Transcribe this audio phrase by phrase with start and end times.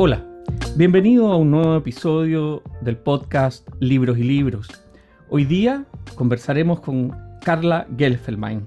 [0.00, 0.24] Hola,
[0.76, 4.68] bienvenido a un nuevo episodio del podcast Libros y Libros.
[5.28, 8.62] Hoy día conversaremos con Carla Gelfelmain.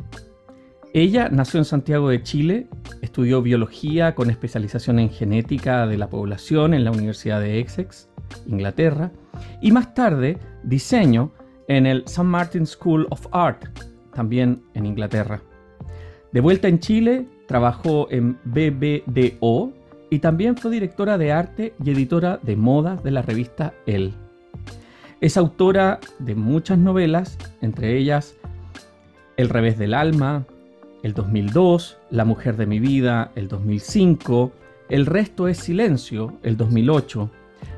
[0.94, 2.67] Ella nació en Santiago de Chile,
[3.02, 8.09] estudió biología con especialización en genética de la población en la Universidad de Essex,
[8.45, 9.13] Inglaterra,
[9.61, 11.31] y más tarde diseño
[11.70, 12.23] en el St.
[12.23, 13.67] Martin School of Art,
[14.13, 15.41] también en Inglaterra.
[16.34, 19.72] De vuelta en Chile, trabajó en BBDO,
[20.12, 24.14] y también fue directora de arte y editora de moda de la revista Elle.
[25.22, 28.36] Es autora de muchas novelas, entre ellas
[29.38, 30.46] El revés del alma,
[31.02, 34.52] el 2002, La mujer de mi vida, el 2005,
[34.90, 37.32] El resto es silencio, el 2008,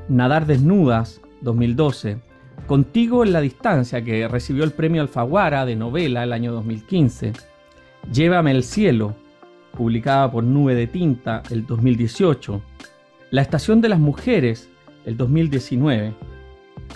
[0.08, 2.18] Nadar desnudas, 2012,
[2.66, 7.32] Contigo en la distancia, que recibió el premio Alfaguara de novela el año 2015,
[8.12, 9.14] Llévame el cielo,
[9.74, 12.62] publicada por Nube de Tinta el 2018,
[13.30, 14.68] La Estación de las Mujeres
[15.04, 16.14] el 2019,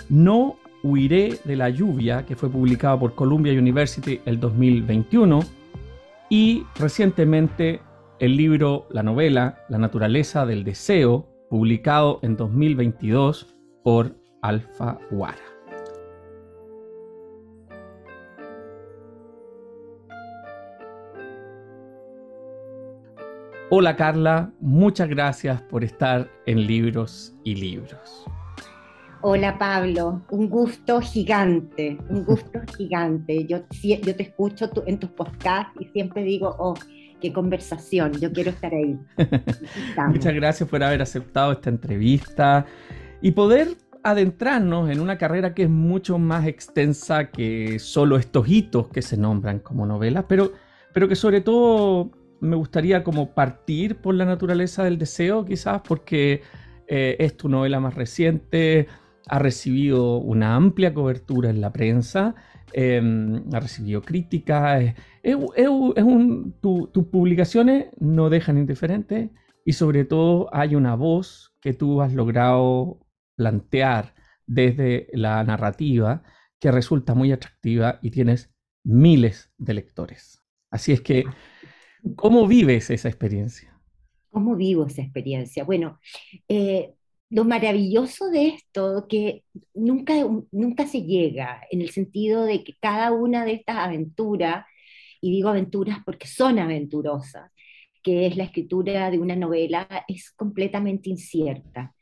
[0.09, 5.41] No Huiré de la Lluvia, que fue publicada por Columbia University el 2021,
[6.29, 7.81] y recientemente
[8.19, 15.58] el libro, la novela La Naturaleza del Deseo, publicado en 2022 por Alfaguara.
[23.71, 28.25] Hola Carla, muchas gracias por estar en Libros y Libros.
[29.21, 33.45] Hola Pablo, un gusto gigante, un gusto gigante.
[33.45, 36.73] Yo, yo te escucho en tus podcasts y siempre digo, oh,
[37.21, 38.97] qué conversación, yo quiero estar ahí.
[40.07, 42.65] Muchas gracias por haber aceptado esta entrevista
[43.21, 48.87] y poder adentrarnos en una carrera que es mucho más extensa que solo estos hitos
[48.87, 50.53] que se nombran como novelas, pero,
[50.91, 52.09] pero que sobre todo
[52.41, 56.41] me gustaría como partir por la naturaleza del deseo, quizás, porque
[56.87, 58.87] eh, es tu novela más reciente,
[59.27, 62.35] ha recibido una amplia cobertura en la prensa,
[62.73, 65.37] em, ha recibido críticas, es,
[66.61, 69.31] tus publicaciones no dejan indiferente
[69.65, 74.15] y sobre todo hay una voz que tú has logrado plantear
[74.47, 76.23] desde la narrativa
[76.59, 78.51] que resulta muy atractiva y tienes
[78.83, 80.41] miles de lectores.
[80.71, 81.25] Así es que
[82.15, 83.77] ¿Cómo vives esa experiencia?
[84.29, 85.63] ¿Cómo vivo esa experiencia?
[85.63, 85.99] Bueno,
[86.47, 86.93] eh,
[87.29, 89.43] lo maravilloso de esto que
[89.73, 90.13] nunca,
[90.51, 94.65] nunca se llega, en el sentido de que cada una de estas aventuras,
[95.21, 97.51] y digo aventuras porque son aventurosas,
[98.01, 101.93] que es la escritura de una novela, es completamente incierta.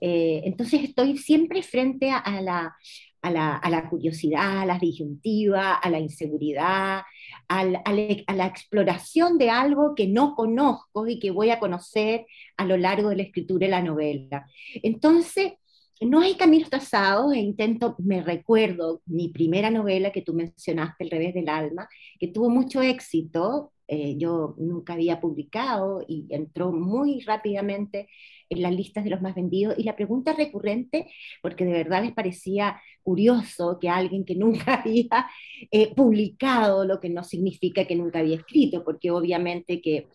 [0.00, 2.74] Eh, entonces estoy siempre frente a la,
[3.22, 7.02] a la, curiosidad, a la disyuntiva, a la inseguridad,
[7.48, 12.26] a la, exploración de algo que no conozco y que voy a conocer
[12.56, 14.46] a lo largo de la escritura de la novela.
[14.82, 15.52] Entonces,
[16.00, 21.10] no hay caminos trazados e intento, me recuerdo mi primera novela que tú mencionaste, El
[21.10, 21.88] revés del alma,
[22.18, 28.06] que tuvo mucho éxito, eh, yo nunca había publicado y entró muy rápidamente
[28.48, 29.74] en las listas de los más vendidos.
[29.78, 31.10] Y la pregunta recurrente,
[31.42, 35.26] porque de verdad les parecía curioso que alguien que nunca había
[35.72, 40.06] eh, publicado, lo que no significa que nunca había escrito, porque obviamente que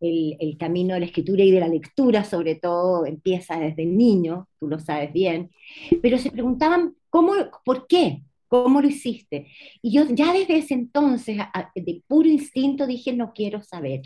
[0.00, 4.68] el, camino de la escritura y de la lectura, sobre todo, empieza desde niño, tú
[4.68, 5.50] lo sabes bien,
[6.00, 7.32] pero se preguntaban, ¿cómo,
[7.64, 8.22] ¿por qué?
[8.48, 9.48] ¿Cómo lo hiciste?
[9.82, 11.38] Y yo ya desde ese entonces,
[11.74, 14.02] de puro instinto, dije, no quiero saber.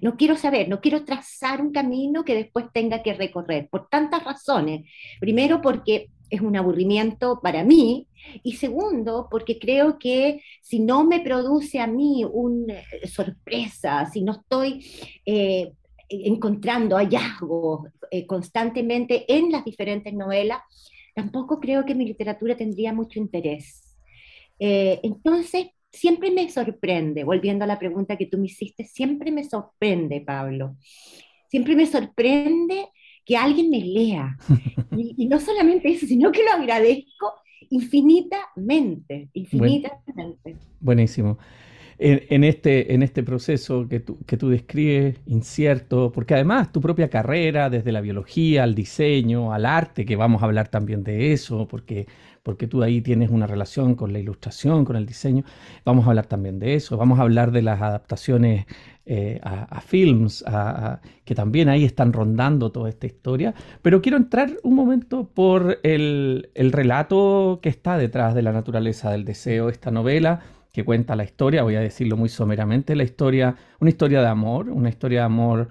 [0.00, 4.24] No quiero saber, no quiero trazar un camino que después tenga que recorrer, por tantas
[4.24, 4.88] razones.
[5.20, 8.08] Primero, porque es un aburrimiento para mí,
[8.42, 14.22] y segundo, porque creo que si no me produce a mí una eh, sorpresa, si
[14.22, 14.82] no estoy
[15.26, 15.72] eh,
[16.08, 20.62] encontrando hallazgos eh, constantemente en las diferentes novelas,
[21.14, 23.96] tampoco creo que mi literatura tendría mucho interés.
[24.58, 30.20] entonces, siempre me sorprende, volviendo a la pregunta que tú me hiciste, siempre me sorprende,
[30.20, 30.76] Pablo.
[31.48, 32.88] Siempre me sorprende
[33.24, 34.36] que alguien me lea.
[34.94, 37.32] Y, no solamente eso, sino que lo agradezco
[37.70, 40.56] infinitamente, infinitamente.
[40.80, 41.38] buenísimo.
[42.04, 47.08] En, este, en este proceso que tú, que tú describes, incierto, porque además tu propia
[47.08, 51.68] carrera, desde la biología al diseño, al arte, que vamos a hablar también de eso,
[51.68, 52.06] porque
[52.42, 55.44] porque tú ahí tienes una relación con la ilustración, con el diseño.
[55.84, 58.66] Vamos a hablar también de eso, vamos a hablar de las adaptaciones
[59.06, 60.44] eh, a, films,
[61.24, 63.54] que también ahí están rondando toda esta historia.
[63.82, 69.10] Pero quiero entrar un momento por el, el relato que está detrás de la naturaleza
[69.10, 70.40] del deseo, esta novela
[70.72, 74.70] que cuenta la historia, voy a decirlo muy someramente, la historia, una historia de amor,
[74.70, 75.68] una historia de amor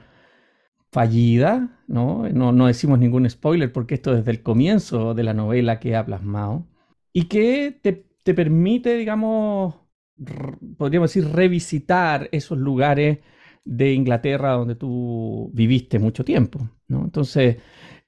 [0.92, 2.28] fallida, ¿no?
[2.30, 2.68] ¿no?
[2.68, 6.68] decimos ningún spoiler porque esto desde el comienzo de la novela que ha plasmado,
[7.14, 9.76] y que te, te permite, digamos,
[10.78, 13.20] podríamos decir, revisitar esos lugares
[13.64, 17.04] de Inglaterra donde tú viviste mucho tiempo, ¿no?
[17.04, 17.58] Entonces,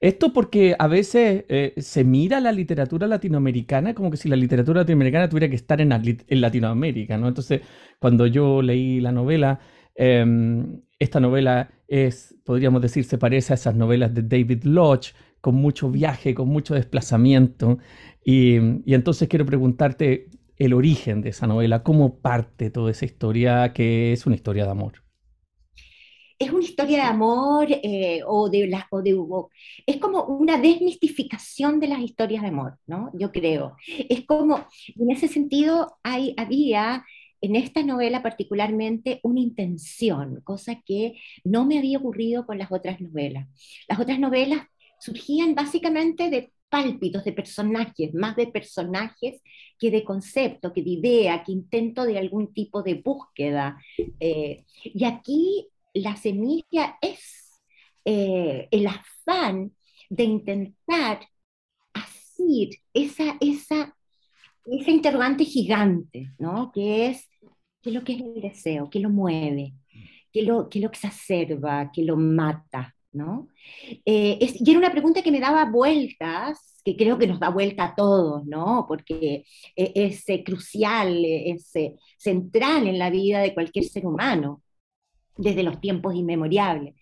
[0.00, 4.80] esto porque a veces eh, se mira la literatura latinoamericana como que si la literatura
[4.80, 7.28] latinoamericana tuviera que estar en, en Latinoamérica, ¿no?
[7.28, 7.62] Entonces,
[7.98, 9.60] cuando yo leí la novela,
[9.94, 15.54] em, esta novela es, podríamos decir, se parece a esas novelas de David Lodge, con
[15.56, 17.78] mucho viaje, con mucho desplazamiento.
[18.24, 23.72] Y, y entonces quiero preguntarte el origen de esa novela, cómo parte toda esa historia
[23.72, 25.03] que es una historia de amor
[26.38, 29.14] es una historia de amor eh, o, de la, o de
[29.86, 33.10] es como una desmistificación de las historias de amor, ¿no?
[33.14, 33.76] Yo creo.
[34.08, 34.66] Es como,
[34.96, 37.04] en ese sentido, hay, había
[37.40, 43.00] en esta novela particularmente una intención, cosa que no me había ocurrido con las otras
[43.00, 43.48] novelas.
[43.86, 44.66] Las otras novelas
[44.98, 49.42] surgían básicamente de pálpitos de personajes, más de personajes
[49.78, 53.78] que de concepto, que de idea, que intento de algún tipo de búsqueda.
[54.18, 57.60] Eh, y aquí la semilla es
[58.04, 59.72] eh, el afán
[60.10, 61.20] de intentar
[61.92, 63.96] hacer esa, esa,
[64.66, 66.70] esa interrogante gigante, ¿no?
[66.72, 67.28] Que es,
[67.82, 68.90] ¿qué es lo que es el deseo?
[68.90, 69.74] ¿Qué lo mueve?
[70.32, 71.90] ¿Qué lo, qué lo exacerba?
[71.92, 72.94] ¿Qué lo mata?
[73.14, 73.48] ¿no?
[74.04, 77.84] Eh, y era una pregunta que me daba vueltas, que creo que nos da vuelta
[77.84, 78.84] a todos, ¿no?
[78.88, 79.44] Porque
[79.76, 81.72] e, es, crucial, es
[82.18, 84.63] central en la vida de cualquier ser humano
[85.36, 86.94] desde los tiempos inmemorables.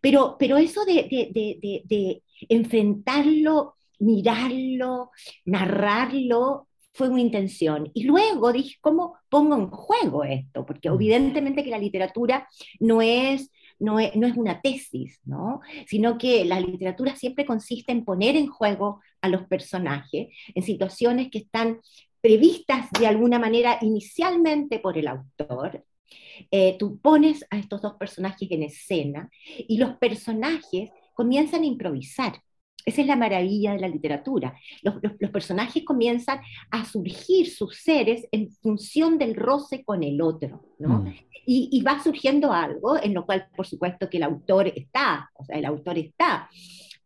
[0.00, 5.10] Pero, pero eso de, de, enfrentarlo, mirarlo,
[5.44, 7.90] narrarlo, fue una intención.
[7.94, 10.66] Y luego dije, ¿cómo pongo en juego esto?
[10.66, 10.94] Porque mm.
[10.94, 12.48] evidentemente que la literatura
[12.80, 15.60] no es, no es, no es una tesis, ¿no?
[15.86, 21.30] Sino que la literatura siempre consiste en poner en juego a los personajes en situaciones
[21.30, 21.80] que están
[22.20, 25.84] previstas de alguna manera inicialmente por el autor,
[26.50, 32.40] eh, tú pones a estos dos personajes en escena y los personajes comienzan a improvisar.
[32.84, 34.54] Esa es la maravilla de la literatura.
[34.82, 34.94] Los,
[35.30, 36.40] personajes comienzan
[36.70, 41.00] a surgir sus seres en función del roce con el otro, ¿no?
[41.00, 41.14] Mm.
[41.46, 45.44] Y, y, va surgiendo algo en lo cual, por supuesto, que el autor está, o
[45.44, 46.48] sea, el autor está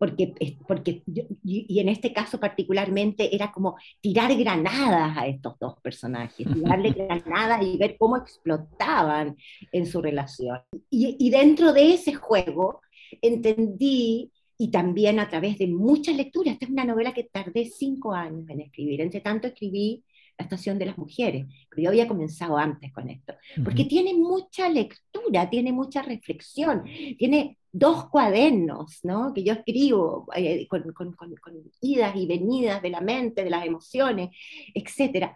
[0.05, 0.35] porque,
[0.69, 1.03] porque
[1.45, 7.63] y, en este caso particularmente era como tirar granadas a estos dos personajes, tirarle granadas
[7.63, 9.35] y ver cómo explotaban
[9.73, 10.61] en su relación.
[10.91, 12.83] Y, y dentro de ese juego
[13.23, 16.53] entendí y también a través de muchas lecturas.
[16.53, 19.01] Esta es una novela que tardé cinco años en escribir.
[19.01, 20.05] Entre tanto escribí
[20.39, 23.35] la estación de las mujeres, pero yo había comenzado antes con esto,
[23.65, 26.85] porque tiene mucha lectura, tiene mucha reflexión,
[27.19, 29.33] tiene dos cuadernos, ¿no?
[29.35, 31.35] Que yo escribo eh, con, con, con,
[31.81, 34.31] idas y venidas de la mente, de las emociones,
[34.75, 35.33] etc.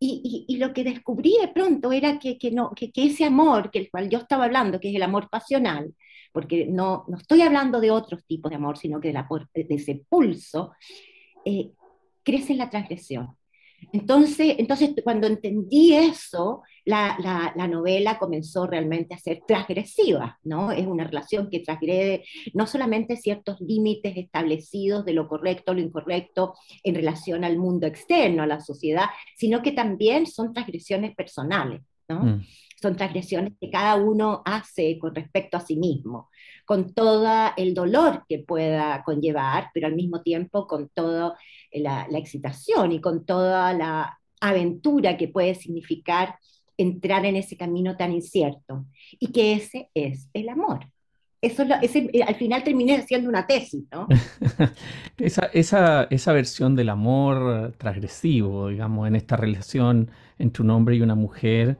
[0.00, 3.70] Y, y, lo que descubrí de pronto era que, que no, que, que, ese amor,
[3.70, 5.94] que el cual yo estaba hablando, que es el amor pasional,
[6.32, 9.66] porque no, no estoy hablando de otros tipos de amor, sino que de, la, de
[9.70, 10.72] ese pulso,
[11.44, 11.70] eh,
[12.24, 13.36] crece en la transgresión.
[13.92, 17.16] Entonces, entonces cuando entendí eso, la,
[17.56, 20.70] la, novela comenzó realmente a ser transgresiva, ¿no?
[20.70, 22.24] Es una relación que transgrede
[22.54, 28.42] no solamente ciertos límites establecidos de lo correcto, lo incorrecto en relación al mundo externo,
[28.42, 32.22] a la sociedad, sino que también son transgresiones personales, ¿no?
[32.22, 32.46] Mm.
[32.80, 36.28] Son transgresiones que cada uno hace con respecto a sí mismo,
[36.66, 37.26] con todo
[37.56, 41.36] el dolor que pueda conllevar, pero al mismo tiempo con toda
[41.80, 46.36] la, excitación y con toda la aventura que puede significar
[46.76, 48.86] entrar en ese camino tan incierto.
[49.18, 50.86] Y que ese es el amor.
[51.40, 54.08] Eso eh, al final terminé haciendo una tesis, ¿no?
[55.18, 61.02] esa, esa, esa, versión del amor transgresivo, digamos, en esta relación entre un hombre y
[61.02, 61.78] una mujer,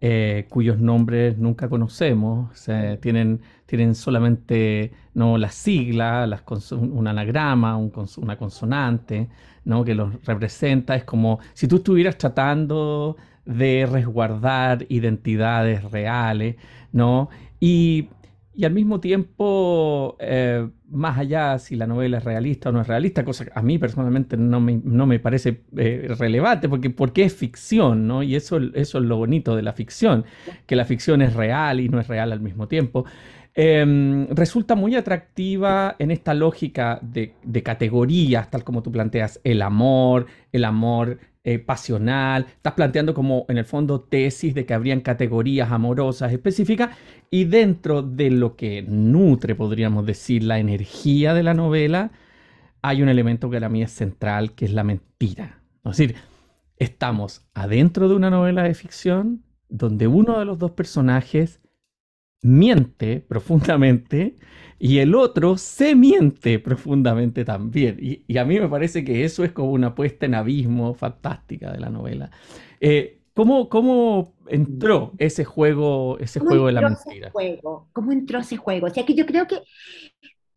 [0.00, 2.68] eh, cuyos nombres nunca conocemos,
[3.00, 5.38] tienen, tienen solamente ¿no?
[5.38, 9.28] las siglas, las un anagrama, una consonante,
[9.64, 9.84] ¿no?
[9.84, 10.94] que los representa.
[10.94, 16.56] Es como si tú estuvieras tratando de resguardar identidades reales,
[16.92, 17.30] ¿no?
[17.58, 18.08] Y
[18.58, 22.88] y al mismo tiempo, eh, más allá si la novela es realista o no es
[22.88, 27.22] realista, cosa que a mí personalmente no me, no me parece eh, relevante, porque, porque
[27.22, 28.24] es ficción, ¿no?
[28.24, 30.24] Y eso, eso es lo bonito de la ficción,
[30.66, 33.04] que la ficción es real y no es real al mismo tiempo.
[33.60, 37.34] Em, resulta muy atractiva en esta lógica de,
[37.64, 43.58] categorías, tal como tú planteas, el amor, el amor eh, pasional, estás planteando como en
[43.58, 46.96] el fondo tesis de que habrían categorías amorosas específicas
[47.30, 52.12] y dentro de lo que nutre, podríamos decir, la energía de la novela,
[52.80, 55.60] hay un elemento que para mí es central, que es la mentira.
[55.84, 56.14] Es decir,
[56.76, 61.60] estamos adentro de una novela de ficción donde uno de los dos personajes
[62.42, 64.36] miente profundamente
[64.78, 67.98] y el otro se miente profundamente también.
[68.00, 71.80] Y, a mí me parece que eso es como una puesta en abismo fantástica de
[71.80, 72.30] la novela.
[72.80, 77.30] Eh, ¿cómo, ¿cómo, entró ese juego, ese juego de la mentira?
[77.30, 77.88] Juego?
[77.92, 78.86] ¿Cómo entró ese juego?
[78.86, 79.60] O sea que yo creo que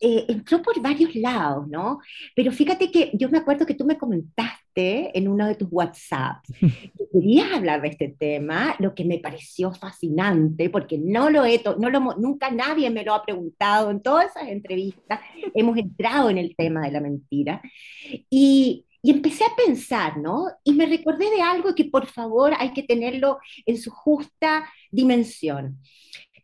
[0.03, 1.99] eh, entró por varios lados, ¿no?
[2.35, 6.51] Pero fíjate que yo me acuerdo que tú me comentaste en uno de tus WhatsApps
[6.59, 11.61] que querías hablar de este tema, lo que me pareció fascinante, porque no lo he,
[11.77, 15.19] no lo, nunca nadie me lo ha preguntado en todas esas entrevistas,
[15.53, 17.61] hemos entrado en el tema de la mentira.
[18.29, 20.47] Y, y empecé a pensar, ¿no?
[20.63, 25.77] Y me recordé de algo que por favor hay que tenerlo en su justa dimensión.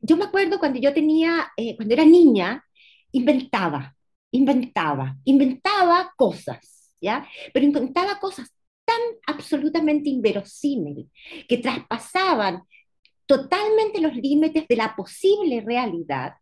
[0.01, 2.63] Yo me acuerdo cuando yo tenía, eh, cuando era niña,
[3.11, 3.95] inventaba,
[4.31, 7.27] inventaba, inventaba cosas, ¿ya?
[7.53, 8.51] Pero inventaba cosas
[8.85, 11.07] tan absolutamente inverosímiles
[11.47, 12.63] que traspasaban
[13.25, 16.35] totalmente los límites de la posible realidad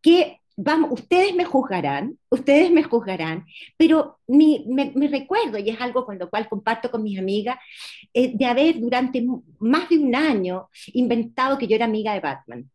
[0.00, 3.44] que vamos, ustedes me juzgarán, ustedes me juzgarán,
[3.76, 7.58] pero mi, me, recuerdo, y es algo con lo cual comparto con mis amigas,
[8.14, 9.24] eh, de haber durante
[9.58, 12.70] más de un año inventado que yo era amiga de Batman.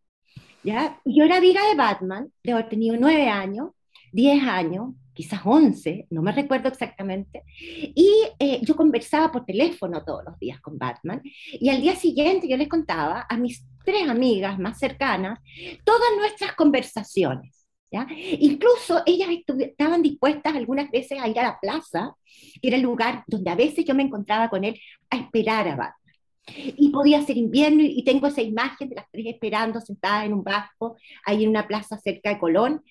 [0.64, 1.00] ¿Ya?
[1.06, 3.72] Yo era amiga de Batman, de haber tenido nueve años,
[4.12, 10.24] diez años, quizás once, no me recuerdo exactamente, y eh, yo conversaba por teléfono todos
[10.26, 14.60] los días con Batman, y al día siguiente yo les contaba a mis tres amigas
[14.60, 15.40] más cercanas
[15.84, 17.58] todas nuestras conversaciones.
[17.94, 18.08] ¿Ya?
[18.40, 19.28] Incluso ellas
[19.60, 22.16] estaban dispuestas algunas veces a ir a la plaza,
[22.62, 25.76] que era el lugar donde a veces yo me encontraba con él, a esperar a
[25.76, 26.01] Batman.
[26.48, 30.44] Y podía ser invierno y tengo esa imagen de las tres esperando sentadas en un
[30.44, 32.84] vasco, ahí en una plaza cerca de Colón,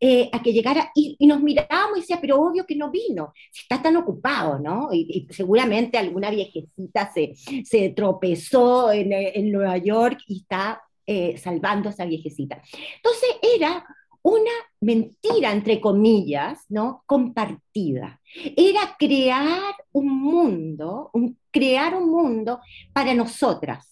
[0.00, 3.62] eh, a que llegara y, nos mirábamos y decía, pero obvio que no vino, si
[3.62, 4.88] está tan ocupado, ¿no?
[4.92, 7.34] Y, seguramente alguna viejecita se,
[7.64, 12.62] se tropezó en, en, Nueva York y está eh, salvando a esa viejecita.
[12.96, 13.84] Entonces era
[14.24, 17.04] una mentira, entre comillas, ¿no?
[17.06, 18.20] Compartida.
[18.56, 22.60] Era crear un mundo, un, crear un mundo
[22.94, 23.86] para nosotras,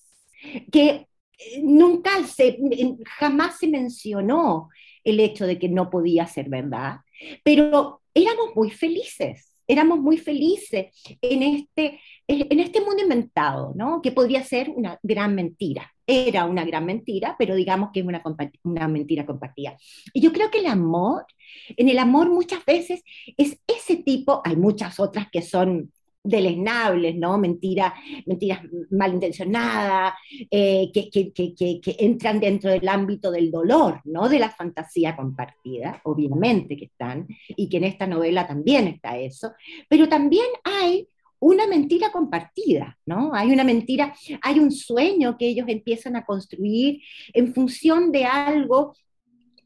[0.72, 1.06] que eh,
[1.62, 2.58] nunca se,
[3.18, 4.70] jamás se mencionó
[5.04, 7.00] el hecho de que no podía ser verdad,
[7.44, 10.86] pero éramos muy felices éramos muy felices
[11.20, 14.00] en este, en este mundo inventado, ¿no?
[14.02, 15.92] Que podría ser una gran mentira.
[16.06, 18.22] Era una gran mentira, pero digamos que es una,
[18.64, 19.76] una mentira compartida.
[20.12, 21.24] Y yo creo que el amor,
[21.68, 23.02] en el amor muchas veces
[23.36, 25.92] es ese tipo, hay muchas otras que son
[26.24, 27.36] deleznables, ¿no?
[27.38, 27.92] Mentiras,
[28.26, 28.60] mentiras
[28.90, 30.14] malintencionadas,
[30.50, 34.28] eh, que, que, que, que, entran dentro del ámbito del dolor, ¿no?
[34.28, 39.52] De la fantasía compartida, obviamente que están, y que en esta novela también está eso,
[39.88, 41.08] pero también hay
[41.40, 43.34] una mentira compartida, ¿no?
[43.34, 47.02] Hay una mentira, hay un sueño que ellos empiezan a construir
[47.32, 48.94] en función de algo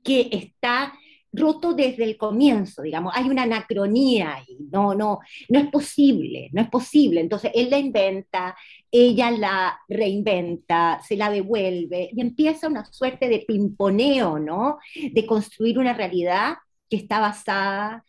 [0.02, 0.94] que está
[1.33, 6.62] roto desde el comienzo, digamos, hay una anacronía y no, no, no es posible, no
[6.62, 7.21] es posible.
[7.21, 8.56] Entonces él la inventa,
[8.90, 14.78] ella la reinventa, se la devuelve y empieza una suerte de pimponeo, ¿no?
[15.12, 16.54] De construir una realidad
[16.88, 18.04] que está basada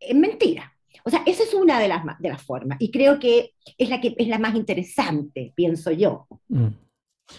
[0.00, 0.72] en mentira.
[1.04, 4.00] O sea, esa es una de las, de las formas y creo que es la
[4.00, 6.26] que es la más interesante, pienso yo.
[6.48, 6.68] Mm.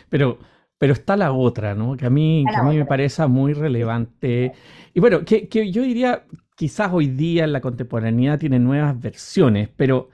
[0.10, 0.40] Pero
[0.84, 1.96] pero está la otra, ¿no?
[1.96, 4.52] Que a mí, a mí me parece muy relevante.
[4.94, 6.26] Y bueno, que, yo diría,
[6.58, 10.10] quizás hoy día en la contemporaneidad tiene nuevas versiones, pero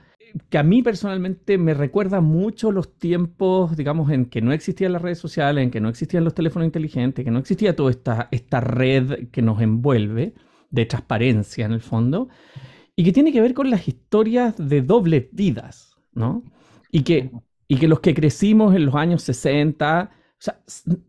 [0.48, 5.02] que a mí personalmente me recuerda mucho los tiempos, digamos, en que no existían las
[5.02, 8.60] redes sociales, en que no existían los teléfonos inteligentes, que no existía toda esta, esta
[8.60, 10.34] red que nos envuelve,
[10.70, 12.28] de transparencia en el fondo,
[12.94, 16.44] y que tiene que ver con las historias de dobles vidas, ¿no?
[16.92, 17.32] Y que,
[17.66, 20.58] y que los que crecimos en los años 60, o sea,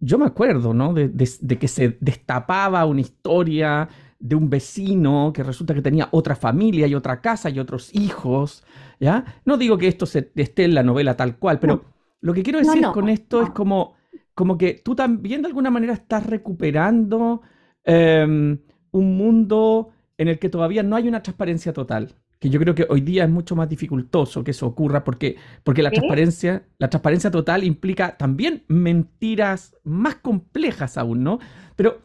[0.01, 0.93] yo me acuerdo, ¿no?
[0.93, 1.09] De,
[1.57, 3.87] que se destapaba una historia
[4.19, 8.65] de un vecino que resulta que tenía otra familia y otra casa y otros hijos,
[8.99, 9.23] ¿ya?
[9.45, 11.85] No digo que esto se, esté en la novela tal cual, pero
[12.19, 13.95] lo que quiero decir con esto es como,
[14.33, 17.41] como que tú también de alguna manera estás recuperando
[17.85, 18.59] em,
[18.91, 22.87] un mundo en el que todavía no hay una transparencia total que yo creo que
[22.89, 27.29] hoy día es mucho más dificultoso que eso ocurra porque, porque la, transparencia, la transparencia
[27.29, 31.39] total implica también mentiras más complejas aún, ¿no?
[31.75, 32.01] Pero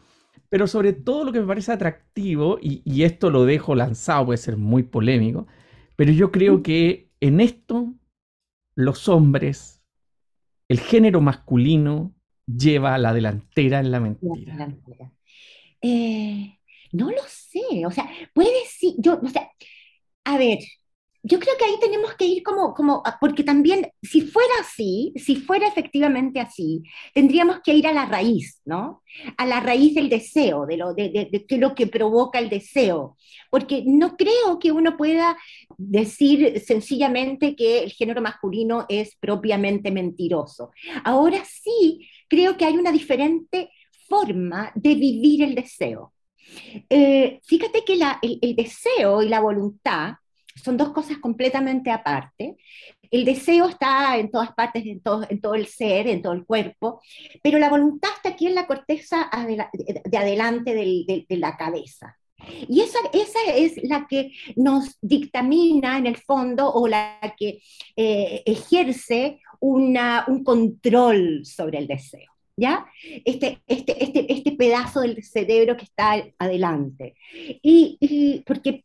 [0.49, 4.57] pero sobre todo lo que me parece atractivo, y, esto lo dejo lanzado, puede ser
[4.57, 5.47] muy polémico,
[5.97, 7.95] pero yo creo que en esto
[8.77, 9.83] los hombres,
[10.69, 12.15] el género masculino,
[12.47, 14.73] lleva la delantera en la mentira.
[15.83, 16.59] Eh,
[16.93, 19.51] no lo sé, o sea, puede sí, yo, o sea,
[20.27, 20.59] a ver,
[21.23, 25.13] yo creo que ahí tenemos que ir como, como, ah, porque también, si fuera así,
[25.17, 26.83] si fuera efectivamente así,
[27.15, 29.03] tendríamos que ir a la raíz, ¿no?
[29.37, 33.17] A la raíz del deseo, de lo, de, de, lo que provoca el deseo.
[33.51, 35.37] Porque no creo que uno pueda
[35.79, 40.73] decir sencillamente que el género masculino es propiamente mentiroso.
[41.05, 43.71] Ahora sí, creo que hay una diferente
[44.09, 46.13] forma de vivir el deseo.
[46.89, 50.15] Eh, fíjate que el deseo y la voluntad
[50.63, 52.57] son dos cosas completamente aparte.
[53.11, 57.01] El deseo está en todas partes, en todo, el ser, en todo el cuerpo,
[57.43, 59.31] pero la voluntad está aquí en la corteza
[60.05, 62.17] de adelante de la cabeza.
[62.69, 67.61] Y esa, esa es la que nos dictamina en el fondo o la que
[67.97, 72.36] eh, ejerce un control sobre el deseo.
[72.57, 72.87] ¿Ya?
[73.25, 77.15] Este, este, este, este pedazo del cerebro que está adelante.
[77.63, 78.83] Y, y porque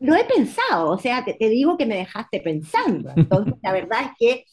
[0.00, 3.12] lo he pensado, o sea, te, digo que me dejaste pensando.
[3.16, 4.44] Entonces, la verdad es que...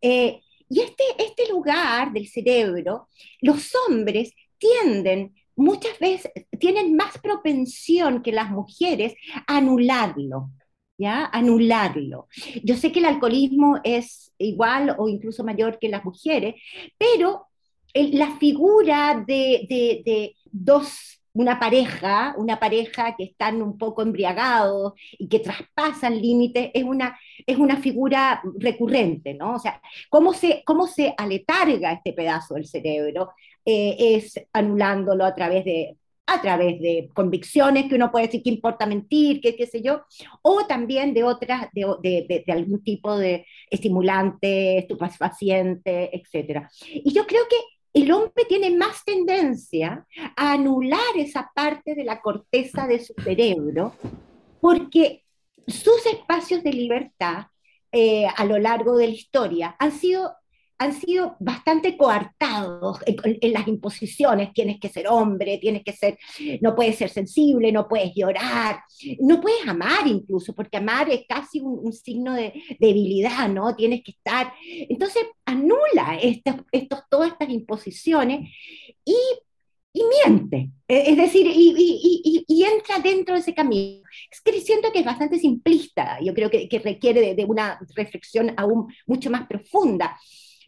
[0.00, 3.08] Eh, y este, este lugar del cerebro,
[3.42, 9.14] los hombres tienden muchas veces, tienen más propensión que las mujeres
[9.46, 10.50] a anularlo,
[10.96, 11.26] ¿ya?
[11.26, 12.26] Anularlo.
[12.64, 16.54] Yo sé que el alcoholismo es igual o incluso mayor que las mujeres,
[16.96, 17.48] pero
[17.94, 24.92] la figura de, de, de dos una pareja, una pareja que están un poco embriagados
[25.12, 29.54] y que traspasan límites, es una, es una figura recurrente, ¿no?
[29.54, 29.80] O sea,
[30.10, 33.30] cómo se, cómo se aletarga este pedazo del cerebro
[33.64, 38.50] eh, es anulándolo a través de a través de convicciones que uno puede decir que
[38.50, 40.02] importa mentir, que qué sé yo,
[40.42, 46.68] o también de otras, de, de, de algún tipo de estimulante, estupefaciente, etc.
[46.94, 47.56] Y yo creo que
[47.92, 53.94] el hombre tiene más tendencia a anular esa parte de la corteza de su cerebro
[54.60, 55.24] porque
[55.66, 57.46] sus espacios de libertad
[57.90, 60.34] eh, a lo largo de la historia han sido
[60.82, 66.18] han sido bastante coartados en, las imposiciones, tienes que ser hombre, tienes que ser,
[66.60, 68.80] no puedes ser sensible, no puedes llorar,
[69.20, 73.76] no puedes amar incluso, porque amar es casi un, signo de debilidad, ¿no?
[73.76, 74.52] Tienes que estar,
[74.88, 76.56] entonces anula estos,
[77.08, 78.50] todas estas imposiciones
[79.04, 79.16] y
[79.94, 84.02] y miente, e, es decir, y, entra dentro de ese camino.
[84.64, 89.30] Siento que es bastante simplista, yo creo que, que requiere de, una reflexión aún mucho
[89.30, 90.18] más profunda.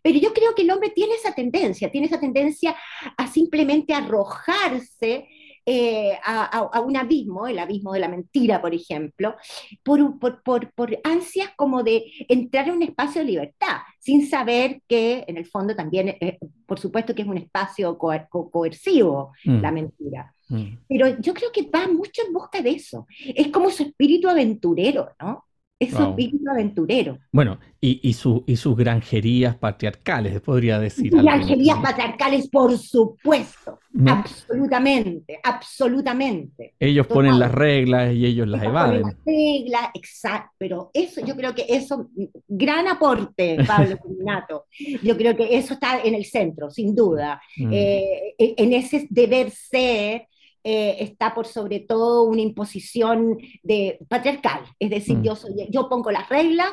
[0.05, 2.77] Pero yo creo que el hombre tiene esa tendencia, tiene esa tendencia
[3.17, 5.27] a simplemente arrojarse
[5.64, 9.35] eh, a, un abismo, el abismo de la mentira, por ejemplo,
[9.83, 15.25] por, por, por, ansias como de entrar en un espacio de libertad, sin saber que
[15.27, 19.61] en el fondo también, eh, por supuesto que es un espacio coercivo, mm.
[19.62, 20.35] la mentira.
[20.51, 20.81] Mm.
[20.87, 23.07] Pero yo creo que va mucho en busca de eso.
[23.35, 25.47] Es como su espíritu aventurero, ¿no?
[25.79, 27.19] Es un espíritu aventurero.
[27.33, 31.11] Bueno, y, y, y, sus granjerías patriarcales, podría decir.
[31.11, 33.81] Granjerías patriarcales, por supuesto.
[34.07, 36.75] Absolutamente, absolutamente.
[36.79, 39.03] Ellos ponen las reglas y ellos las evaden.
[39.03, 40.53] Las reglas, exacto.
[40.59, 42.09] Pero eso, yo creo que eso,
[42.47, 44.67] gran aporte, Pablo Nato.
[45.03, 47.41] Yo creo que eso está en el centro, sin duda.
[47.57, 47.71] Mm.
[47.73, 50.29] Eh, en ese deber ser
[50.64, 55.22] eh, está por sobre todo una imposición de, patriarcal, es decir, mm.
[55.22, 56.72] yo, soy, yo pongo las reglas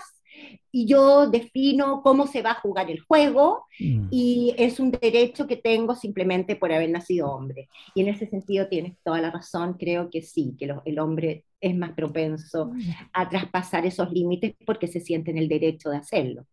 [0.72, 4.08] y yo defino cómo se va a jugar el juego mm.
[4.10, 7.68] y es un derecho que tengo simplemente por haber nacido hombre.
[7.94, 11.76] Y en ese sentido tienes toda la razón, creo que sí, que el hombre es
[11.76, 12.80] más propenso mm.
[13.14, 16.46] a traspasar esos límites porque se siente en el derecho de hacerlo.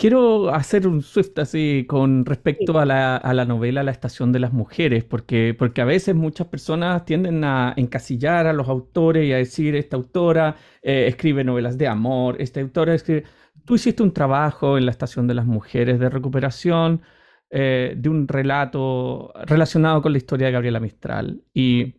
[0.00, 5.04] Quiero hacer un swift así con respecto a, la, novela La Estación de las Mujeres,
[5.04, 9.76] porque, porque a veces muchas personas tienden a encasillar a los autores y a decir,
[9.76, 13.24] esta autora eh, escribe novelas de amor, esta autora escribe...
[13.66, 17.02] Tú hiciste un trabajo en La Estación de las Mujeres de recuperación
[17.50, 21.42] eh, de un relato relacionado con la historia de Gabriela Mistral.
[21.52, 21.94] Y,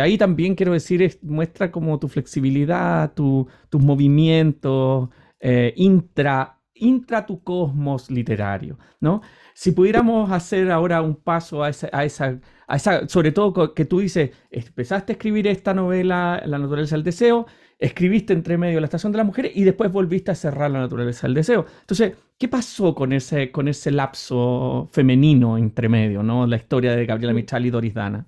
[0.00, 8.10] ahí también quiero decir, muestra como tu flexibilidad, tus movimientos eh, intra intra tu cosmos
[8.10, 9.22] literario, ¿no?
[9.54, 13.84] Si pudiéramos hacer ahora un paso a esa, a esa, a esa, sobre todo que
[13.84, 17.46] tú dices, empezaste a escribir esta novela, La naturaleza del deseo,
[17.78, 21.26] escribiste entre medio La estación de las mujeres y después volviste a cerrar La naturaleza
[21.26, 21.66] del deseo.
[21.80, 26.46] Entonces, ¿qué pasó con ese, con ese lapso femenino entre medio, ¿no?
[26.46, 28.26] La historia de Gabriela Mistral y Doris Dana.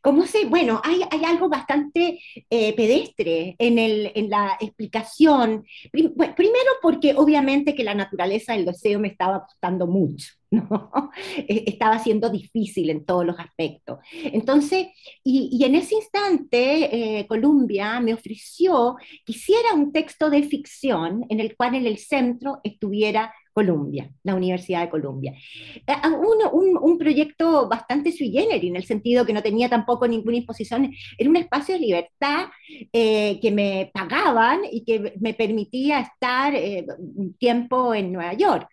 [0.00, 0.46] ¿Cómo se?
[0.46, 5.64] Bueno, hay, hay algo bastante eh, pedestre en, el, en, la explicación.
[5.92, 11.10] primero porque obviamente que la naturaleza del deseo me estaba costando mucho, ¿no?
[11.36, 13.98] E, estaba siendo difícil en todos los aspectos.
[14.12, 14.86] Entonces,
[15.24, 21.26] y, y en ese instante, eh, Columbia me ofreció que hiciera un texto de ficción
[21.28, 25.32] en el cual en el centro estuviera Columbia, la Universidad de Columbia.
[25.32, 30.36] Eh, ah, un, proyecto bastante sui generis, en el sentido que no tenía tampoco ninguna
[30.36, 32.46] imposición, era un espacio de libertad
[32.92, 38.68] eh, que me pagaban y que me permitía estar eh, un tiempo en Nueva York.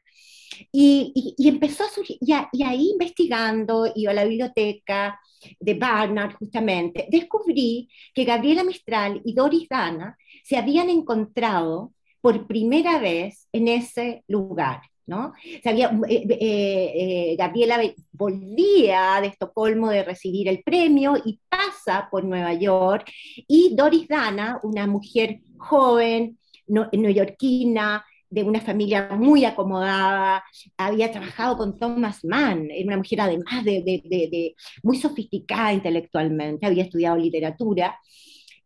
[0.71, 5.19] Y, empezó a surgir, y, y, ahí investigando, iba a la biblioteca
[5.59, 11.91] de Barnard justamente, descubrí que Gabriela Mistral y Doris Dana se habían encontrado
[12.25, 14.81] por primera vez en ese lugar.
[15.05, 15.33] ¿no?
[15.43, 17.79] Eh, eh, eh, Gabriela
[18.11, 23.11] volvía de Estocolmo de recibir el premio y pasa por Nueva York
[23.47, 30.43] y Doris Dana, una mujer joven, neoyorquina, de una familia muy acomodada,
[30.77, 36.85] había trabajado con Thomas Mann, era una mujer además de, de muy sofisticada intelectualmente, había
[36.85, 37.99] estudiado literatura,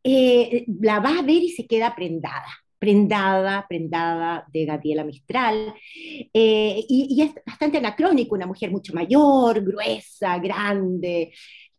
[0.02, 2.48] la va a ver y se queda prendada
[2.80, 5.74] prendada, prendada de Gabriela Mistral,
[6.34, 11.34] eh, y, es bastante anacrónico, una mujer mucho mayor, gruesa, grande,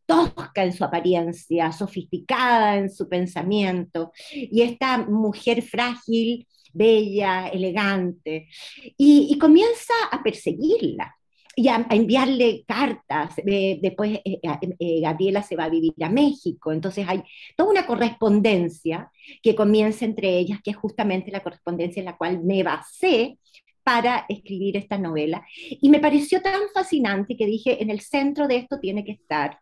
[0.05, 8.49] tosca en su apariencia, sofisticada en su pensamiento, y esta mujer frágil, bella, elegante,
[8.97, 11.17] y comienza a perseguirla
[11.57, 13.35] y a, enviarle cartas.
[13.37, 17.23] después eh, eh, Gabriela se va a vivir a México, entonces hay
[17.57, 19.11] toda una correspondencia
[19.43, 23.39] que comienza entre ellas, que es justamente la correspondencia en la cual me basé
[23.83, 25.45] para escribir esta novela.
[25.69, 29.59] Y me pareció tan fascinante que dije, en el centro de esto tiene que estar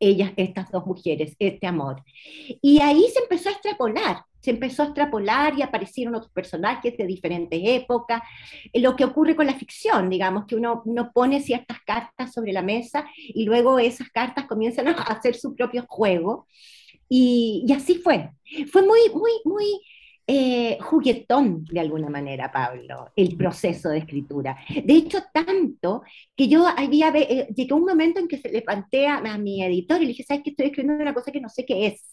[0.00, 2.02] ellas, estas dos mujeres, este amor.
[2.62, 7.06] Y ahí se empezó a extrapolar, se empezó a extrapolar y aparecieron otros personajes de
[7.06, 8.22] diferentes épocas.
[8.72, 12.52] Eh, lo que ocurre con la ficción, digamos, que uno, uno pone ciertas cartas sobre
[12.52, 16.46] la mesa y luego esas cartas comienzan a hacer su propio juego.
[17.08, 18.30] Y, y así fue.
[18.70, 19.80] Fue muy, muy, muy
[20.30, 24.58] eh, juguetón de alguna manera, Pablo, el proceso de escritura.
[24.84, 26.02] De hecho, tanto
[26.36, 29.96] que yo había, eh, llegó un momento en que se le plantea a mi editor
[29.96, 32.04] y le dije, ¿sabes que estoy escribiendo una cosa que no sé qué es?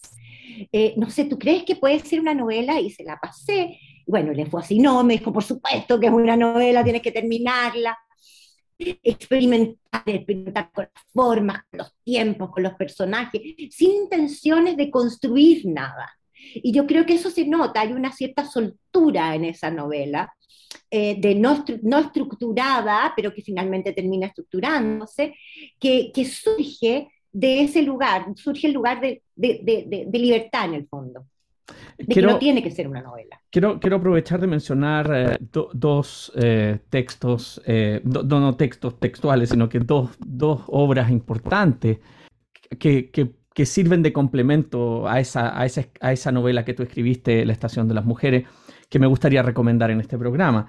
[0.71, 2.80] Eh, no sé, ¿tú crees que puede ser una novela?
[2.80, 3.78] Y se la pasé.
[4.08, 7.12] Bueno, le fue así, no, me dijo, por supuesto que es una novela, tienes que
[7.12, 7.97] terminarla.
[8.78, 15.65] Experimentar, experimentar con las formas, con los tiempos, con los personajes, sin intenciones de construir
[15.65, 16.15] nada
[16.56, 20.34] y yo creo que eso se nota, hay una cierta soltura en esa novela,
[20.91, 25.34] eh, de no, no, estructurada, pero que finalmente termina estructurándose,
[25.80, 30.88] que, que surge de ese lugar, surge el lugar de, de, de, libertad en el
[30.88, 31.26] fondo.
[31.98, 33.41] De que no tiene que ser una novela.
[33.50, 37.62] Quiero, quiero aprovechar de mencionar eh, dos eh, textos,
[38.04, 41.98] no textos textuales, sino que dos, dos obras importantes
[42.80, 47.54] que, que que sirven de complemento a esa, a, esa, novela que tú escribiste, La
[47.54, 48.46] Estación de las Mujeres,
[48.89, 50.68] que me gustaría recomendar en este programa.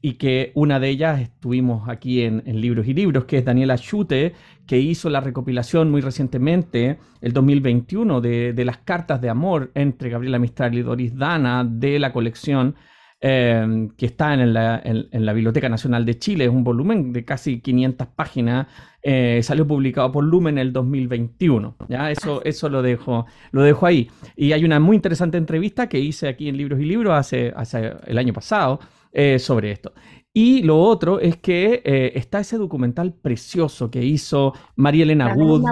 [0.00, 4.34] Y que una de ellas estuvimos aquí en, Libros y Libros, que es Daniela Schute,
[4.68, 10.08] que hizo la recopilación muy recientemente, el 2021, de, de las cartas de amor entre
[10.08, 12.76] Gabriela Mistral y Doris Dana de la colección
[13.20, 16.44] Em, que está en la, en, la, Biblioteca Nacional de Chile.
[16.44, 18.68] Es un volumen de casi 500 páginas.
[19.02, 21.74] Eh, salió publicado por Lumen en el 2021.
[21.88, 22.12] ¿ya?
[22.12, 24.08] Eso, eso lo, dejo, lo dejo ahí.
[24.36, 27.92] Y hay una muy interesante entrevista que hice aquí en Libros y Libros hace, hace
[28.06, 28.78] el año pasado
[29.10, 29.92] eh, sobre esto.
[30.32, 35.64] Y lo otro es que eh, está ese documental precioso que hizo María Elena Wood,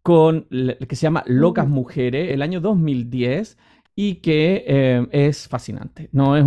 [0.00, 3.58] con que se llama Locas Mujeres, el año 2010
[4.00, 6.08] y que eh, es fascinante.
[6.12, 6.36] ¿no?
[6.36, 6.44] Es,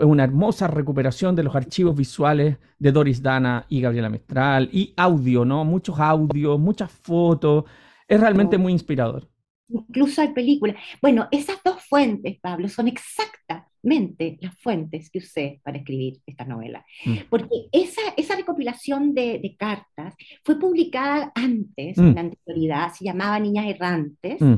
[0.00, 5.44] una hermosa recuperación de los archivos visuales de Doris Dana y Gabriela Mistral y audio,
[5.44, 5.64] ¿no?
[5.64, 7.62] muchos audios, muchas fotos.
[8.08, 9.30] Es realmente muy inspirador.
[9.68, 10.74] Incluso hay películas.
[11.00, 16.84] Bueno, esas dos fuentes, Pablo, son exactamente las fuentes que usé para escribir esta novela.
[17.04, 17.18] Mm.
[17.30, 22.04] Porque esa, esa recopilación de, cartas fue publicada antes, mm.
[22.04, 24.40] en la anterioridad, se llamaba Niñas Errantes.
[24.40, 24.56] Mm.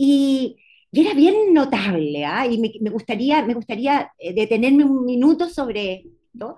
[0.00, 0.56] Y
[0.90, 2.46] y era bien notable, ¿ah?
[2.46, 6.56] y me, gustaría, me gustaría eh, detenerme un minuto sobre esto,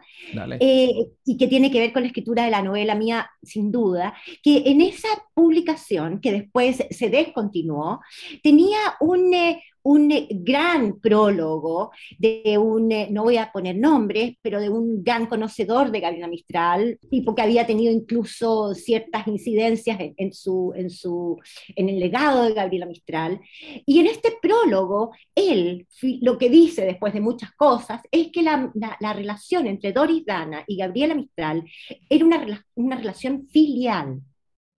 [0.60, 0.90] eh,
[1.24, 4.62] y que tiene que ver con la escritura de la novela mía, sin duda, que
[4.66, 8.00] en esa publicación, que después se descontinuó,
[8.42, 14.34] tenía un, eh, un eh, gran prólogo de un, eh, no voy a poner nombres,
[14.42, 19.98] pero de un gran conocedor de Gabriela Mistral, tipo que había tenido incluso ciertas incidencias
[20.16, 21.38] en, su, en, su,
[21.76, 23.40] en el legado de Gabriela Mistral.
[23.86, 25.86] Y en este prólogo, él
[26.20, 30.64] lo que dice después de muchas cosas es que la, la, relación entre Doris Dana
[30.66, 31.64] y Gabriela Mistral
[32.08, 34.20] era una, una relación filial.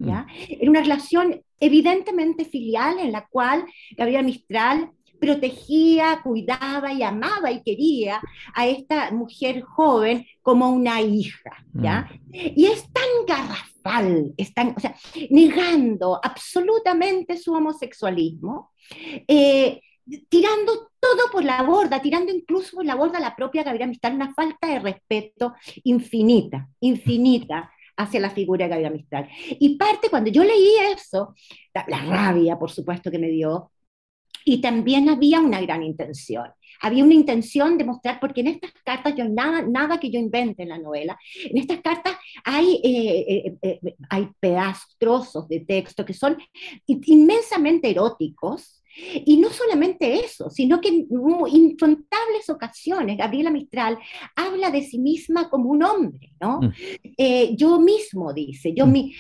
[0.01, 0.23] ¿Ya?
[0.23, 0.27] Mm.
[0.59, 7.61] Era una relación evidentemente filial en la cual Gabriela Mistral protegía, cuidaba y amaba y
[7.61, 8.19] quería
[8.55, 12.09] a esta mujer joven como una hija, ¿ya?
[12.25, 12.33] Mm.
[12.55, 14.33] Y es tan garrafal,
[14.75, 14.95] o sea,
[15.29, 18.71] negando absolutamente su homosexualismo,
[19.27, 19.79] eh,
[20.27, 24.33] tirando todo por la borda, tirando incluso por la borda la propia Gabriela Mistral, una
[24.33, 29.29] falta de respeto infinita, infinita hacia la figura de Gabriela Mistral.
[29.59, 31.33] Y parte, cuando yo leí eso,
[31.73, 33.71] la rabia, por supuesto, que me dio,
[34.45, 36.49] y también había una gran intención.
[36.81, 40.63] Había una intención de mostrar, porque en estas cartas, yo nada, nada que yo invente
[40.63, 46.05] en la novela, en estas cartas hay, eh, eh, eh, hay pedazos, trozos de texto
[46.05, 46.37] que son
[46.87, 51.08] inmensamente eróticos, y no solamente eso, sino que en
[51.51, 53.97] incontables ocasiones Gabriela Mistral
[54.36, 56.62] habla de sí misma como un hombre, ¿no?
[56.62, 57.56] Mm.
[57.56, 58.91] yo mismo, dice, yo mm.
[58.91, 59.15] mi,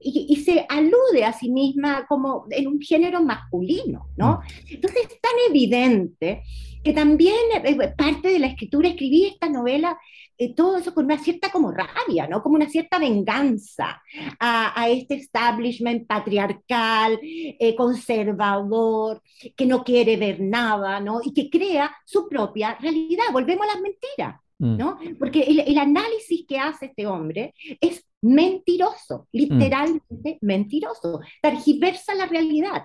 [0.00, 4.38] y, se alude a sí misma como en un género masculino, ¿no?
[4.38, 4.74] Mm.
[4.74, 6.42] Entonces es tan evidente
[6.82, 9.98] que también eh, parte de la escritura, escribí esta novela,
[10.38, 12.42] eh, todo eso con una cierta como rabia, ¿no?
[12.42, 14.02] Como una cierta venganza
[14.38, 19.22] a, este establishment patriarcal, eh, conservador,
[19.54, 21.20] que no quiere ver nada, ¿no?
[21.22, 23.24] Y que crea su propia realidad.
[23.32, 24.40] Volvemos a las mentiras.
[24.58, 24.76] Mm.
[24.76, 24.98] ¿No?
[25.18, 32.82] Porque el, el, análisis que hace este hombre es mentiroso, literalmente mentiroso, tergiversa la realidad.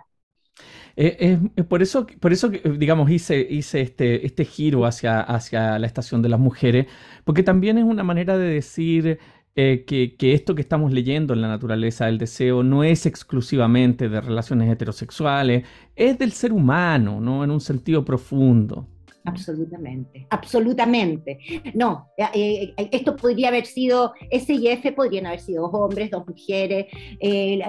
[0.98, 6.22] Eh, por eso, por eso digamos, hice, hice este, este giro hacia, hacia la estación
[6.22, 6.88] de las mujeres,
[7.26, 9.20] porque también es una manera de decir
[9.56, 14.10] eh, que, que, esto que estamos leyendo en la naturaleza del deseo no es exclusivamente
[14.10, 15.66] de relaciones heterosexuales,
[15.96, 17.44] es del ser humano, ¿no?
[17.44, 18.88] En un sentido profundo.
[19.26, 21.40] Absolutamente, absolutamente.
[21.74, 26.12] No, eh, eh, esto podría haber sido, S y F podrían haber sido dos hombres,
[26.12, 26.86] dos mujeres,
[27.20, 27.60] eh,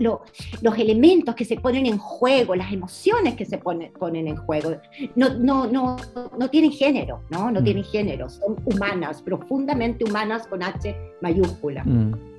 [0.00, 4.76] los elementos que se ponen en juego, las emociones que se ponen, ponen en juego,
[5.14, 5.96] no, no, no,
[6.38, 7.50] no tienen género, ¿no?
[7.50, 7.64] No mm.
[7.64, 11.84] tienen género, son humanas, profundamente humanas con H mayúscula.
[11.84, 12.33] Mm.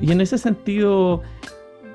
[0.00, 1.22] Y en, ese sentido,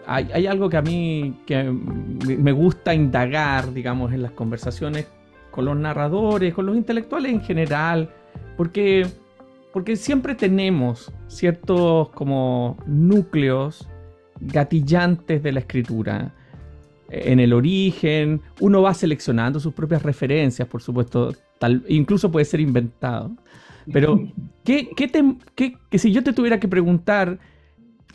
[0.05, 5.07] hay, algo que a mí que me gusta indagar, digamos, en las conversaciones
[5.51, 8.09] con los narradores, con los intelectuales en general,
[8.57, 9.07] porque,
[9.71, 13.87] porque siempre tenemos ciertos como núcleos
[14.39, 16.33] gatillantes de la escritura.
[17.09, 22.59] En el origen, uno va seleccionando sus propias referencias, por supuesto, tal, incluso puede ser
[22.59, 23.31] inventado.
[23.91, 24.27] Pero,
[24.65, 25.23] ¿qué, qué te,
[25.55, 27.39] qué, que si yo te tuviera que preguntar,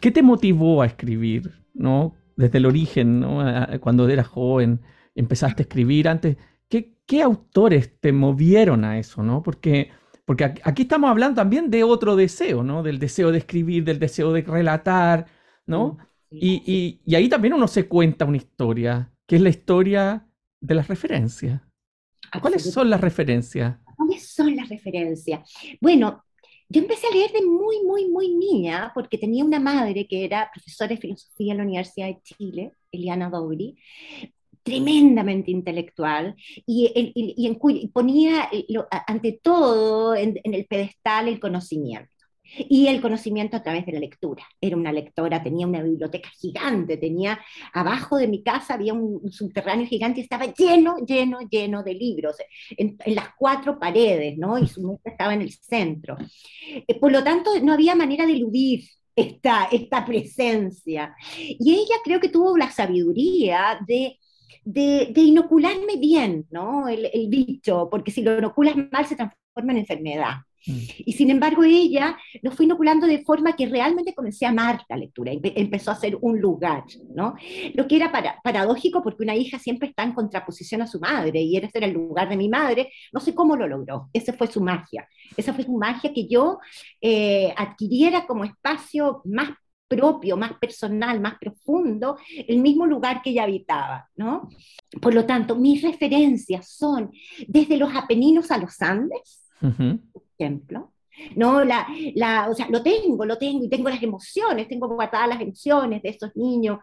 [0.02, 2.16] ¿Qué te motivó a escribir, no?
[2.34, 3.40] Desde el origen, ¿no?
[3.80, 4.80] Cuando eras joven,
[5.14, 6.36] empezaste a escribir antes.
[6.68, 9.44] ¿Qué, autores te movieron a eso, no?
[9.44, 9.90] Porque,
[10.24, 12.82] porque aquí estamos hablando también de otro deseo, ¿no?
[12.82, 15.26] Del deseo de escribir, del deseo de relatar,
[15.66, 15.98] ¿no?
[16.30, 20.26] Y, y ahí también uno se cuenta una historia, que es la historia
[20.60, 21.60] de las referencias.
[22.40, 23.78] ¿Cuáles son las referencias?
[23.96, 25.48] ¿Cuáles son las referencias?
[25.80, 26.24] Bueno,
[26.72, 30.50] yo empecé a leer de muy, muy, muy niña, porque tenía una madre que era
[30.50, 33.76] profesora de filosofía en la Universidad de Chile, Eliana Dowry,
[34.62, 38.48] tremendamente intelectual y, y, ponía
[39.06, 42.08] ante todo en, el pedestal el conocimiento
[42.56, 44.44] y el conocimiento a través de la lectura.
[44.60, 47.40] Era una lectora, tenía una biblioteca gigante, tenía
[47.72, 52.36] abajo de mi casa había un, subterráneo gigante y estaba lleno, lleno, lleno de libros
[52.70, 54.58] en, las cuatro paredes, ¿no?
[54.58, 56.16] Y su mesa estaba en el centro.
[56.86, 58.84] Eh, por lo tanto, no había manera de eludir
[59.14, 61.14] esta, esta presencia.
[61.38, 64.18] Y ella creo que tuvo la sabiduría de
[64.64, 66.88] de, inocularme bien, ¿no?
[66.88, 70.36] El, el, bicho, porque si lo inoculas mal se transforma en enfermedad.
[70.64, 74.96] Y sin embargo ella lo fue inoculando de forma que realmente comencé a amar la
[74.96, 77.34] lectura, empezó a ser un lugar, ¿no?
[77.74, 81.40] Lo que era para, paradójico porque una hija siempre está en contraposición a su madre
[81.40, 84.46] y ese era el lugar de mi madre, no sé cómo lo logró, esa fue
[84.46, 86.58] su magia, esa fue su magia que yo
[87.00, 89.50] eh, adquiriera como espacio más
[89.88, 92.16] propio, más personal, más profundo,
[92.48, 94.48] el mismo lugar que ella habitaba, ¿no?
[95.02, 97.10] Por lo tanto, mis referencias son
[97.46, 100.92] desde los Apeninos a los Andes, por ejemplo,
[101.36, 101.64] ¿no?
[101.64, 105.40] La, la, o sea, lo tengo, lo tengo, y tengo las emociones, tengo guardadas las
[105.40, 106.78] emociones de esos niños,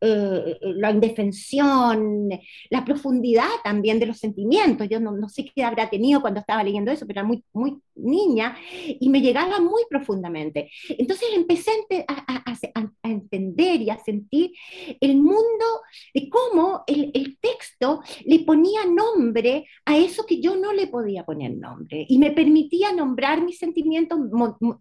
[0.00, 2.28] eh, la indefensión,
[2.70, 4.88] la profundidad también de los sentimientos.
[4.88, 7.78] Yo no, no, sé qué habrá tenido cuando estaba leyendo eso, pero era muy, muy
[7.98, 8.56] niña
[8.86, 10.70] y me llegaba muy profundamente.
[10.88, 11.70] Entonces empecé
[12.06, 14.52] a, a, a, entender y a sentir
[15.00, 15.64] el mundo
[16.14, 21.24] de cómo el, el texto le ponía nombre a eso que yo no le podía
[21.24, 24.18] poner nombre y me permitía nombrar mis sentimientos,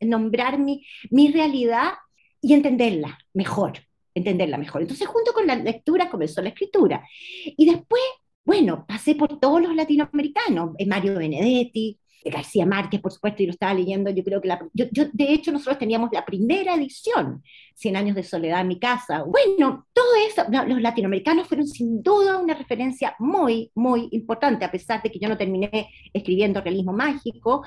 [0.01, 1.93] nombrar mi, mi realidad
[2.41, 3.73] y entenderla mejor,
[4.13, 4.81] entenderla mejor.
[4.81, 7.03] Entonces, junto con la lectura comenzó la escritura.
[7.45, 8.01] Y después,
[8.45, 13.73] bueno, pasé por todos los latinoamericanos, Mario Benedetti, García Márquez, por supuesto, y lo estaba
[13.73, 17.43] leyendo, yo creo que la, yo, yo, de hecho nosotros teníamos la primera edición,
[17.75, 19.23] 100 años de soledad en mi casa.
[19.23, 25.01] Bueno, todo eso, los latinoamericanos fueron sin duda una referencia muy, muy importante, a pesar
[25.01, 27.63] de que yo no terminé escribiendo realismo mágico,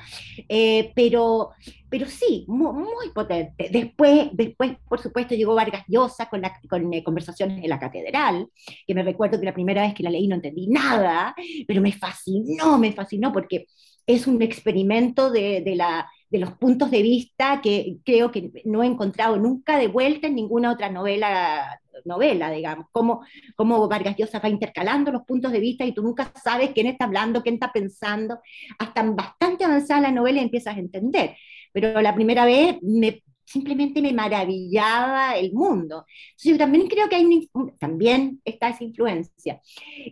[0.49, 1.51] eh, pero,
[1.89, 3.69] pero sí, muy, muy, potente.
[3.71, 8.49] Después, después, por supuesto, llegó Vargas Llosa con, la, con eh, Conversaciones en la Catedral,
[8.87, 11.35] que me recuerdo que la primera vez que la leí no entendí nada,
[11.67, 13.67] pero me fascinó, me fascinó, porque
[14.07, 18.83] es un experimento de, de, la, de, los puntos de vista que creo que no
[18.83, 23.23] he encontrado nunca de vuelta en ninguna otra novela, novela digamos, como,
[23.57, 27.05] como Vargas Llosa va intercalando los puntos de vista y tú nunca sabes quién está
[27.05, 28.41] hablando, quién está pensando,
[28.79, 31.37] hasta bastante avanzada la novela empiezas a entender.
[31.73, 36.07] Pero la primera vez me simplemente me maravillaba el mundo.
[36.31, 39.61] Entonces yo también creo que hay también está esa influencia.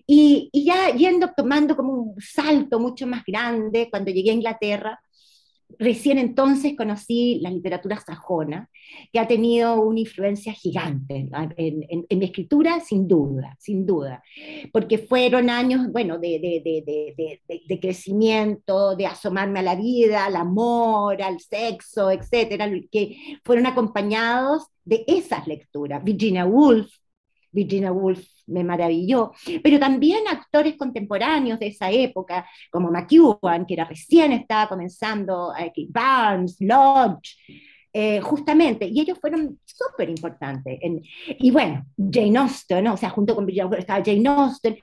[0.07, 5.01] Y, y, ya yendo, tomando como un salto mucho más grande, cuando llegué a Inglaterra,
[5.79, 8.71] recién entonces conocí la literatura sajona,
[9.13, 14.23] que ha tenido una influencia gigante en, mi escritura, sin duda, sin duda,
[14.73, 21.41] porque fueron años, bueno, de, de, crecimiento, de asomarme a la vida, al amor, al
[21.41, 26.03] sexo, etcétera, que fueron acompañados de esas lecturas.
[26.03, 26.91] Virginia Woolf,
[27.51, 29.33] Virginia Woolf me maravilló,
[29.63, 35.73] pero también actores contemporáneos de esa época, como McEwan, que era recién estaba comenzando, eh,
[35.89, 37.37] Barnes, Lodge,
[37.93, 40.79] eh, justamente, y ellos fueron súper importantes.
[41.27, 42.95] Y bueno, Jane Austen, ¿no?
[42.95, 44.79] o sea, junto con Virginia Woolf estaba Jane Austen.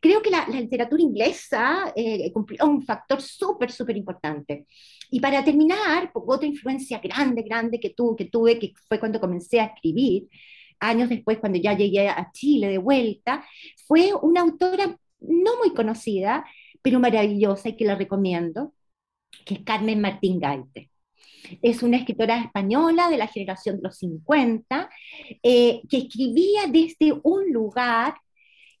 [0.00, 4.66] Creo que la, literatura inglesa eh, cumplió un factor súper, súper importante.
[5.10, 9.60] Y para terminar, otra influencia grande, grande que, tuve, que tuve, que fue cuando comencé
[9.60, 10.28] a escribir,
[10.80, 13.44] años después, cuando ya llegué a Chile de vuelta,
[13.86, 16.44] fue una autora no muy conocida,
[16.82, 18.74] pero maravillosa y que la recomiendo,
[19.44, 20.90] que es Carmen Martín Gaite.
[21.62, 24.88] Es una escritora española de la generación de los 50,
[25.42, 28.14] eh, que escribía desde un lugar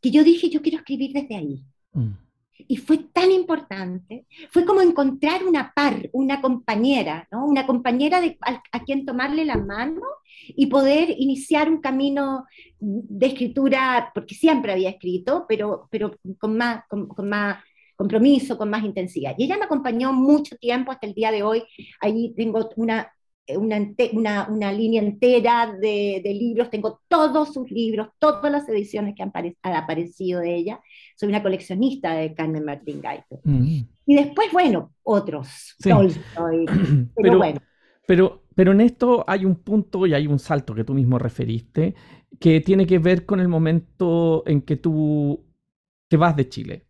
[0.00, 1.62] que yo dije, yo quiero escribir desde ahí.
[1.92, 2.29] Mm.
[2.68, 7.46] Y fue tan importante, fue como encontrar una par, una compañera, ¿no?
[7.46, 10.02] una compañera de, a, a quien tomarle la mano
[10.48, 12.46] y poder iniciar un camino
[12.78, 17.62] de escritura, porque siempre había escrito, pero, pero con, más, con, con más
[17.96, 19.34] compromiso, con más intensidad.
[19.36, 21.62] Y ella me acompañó mucho tiempo hasta el día de hoy.
[22.00, 23.12] Ahí tengo una,
[23.56, 23.78] una,
[24.12, 29.22] una, una línea entera de, de, libros, tengo todos sus libros, todas las ediciones que
[29.22, 30.80] han, han, aparecido de ella.
[31.16, 33.40] Soy una coleccionista de Carmen Martín Gaito.
[33.44, 33.80] Mm.
[34.06, 35.48] Y después, bueno, otros.
[35.78, 35.88] Sí.
[35.90, 37.60] Tolstoy, pero, pero, bueno.
[38.06, 41.94] Pero pero en esto hay un punto y hay un salto que tú mismo referiste,
[42.38, 45.46] que tiene que ver con el momento en que tú
[46.08, 46.86] te vas de Chile.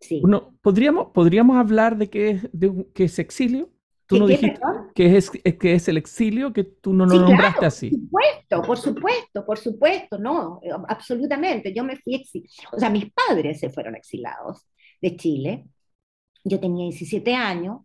[0.00, 0.22] Sí.
[0.24, 3.68] Uno, ¿podríamos, ¿Podríamos hablar de qué es, de, qué es exilio?
[4.06, 4.58] Tú no dijiste
[4.94, 7.90] que es, que es el exilio, que tú no lo sí, nombraste claro, así.
[7.90, 11.72] Por supuesto, por supuesto, por supuesto, no, absolutamente.
[11.74, 12.70] Yo me fui exiliado.
[12.72, 14.66] O sea, mis padres se fueron exilados
[15.00, 15.64] de Chile.
[16.44, 17.82] Yo tenía 17 años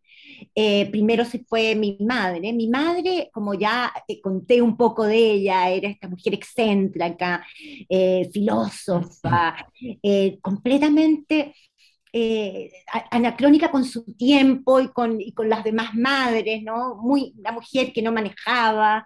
[0.55, 2.53] eh, primero se fue mi madre.
[2.53, 7.45] Mi madre, como ya eh, conté un poco de ella, era esta mujer excéntrica,
[7.89, 9.55] eh, filósofa,
[10.41, 11.53] completamente
[12.19, 12.71] eh,
[13.11, 16.95] anacrónica con su tiempo y con, y con, las demás madres, ¿no?
[16.95, 19.05] Muy, una mujer que no manejaba,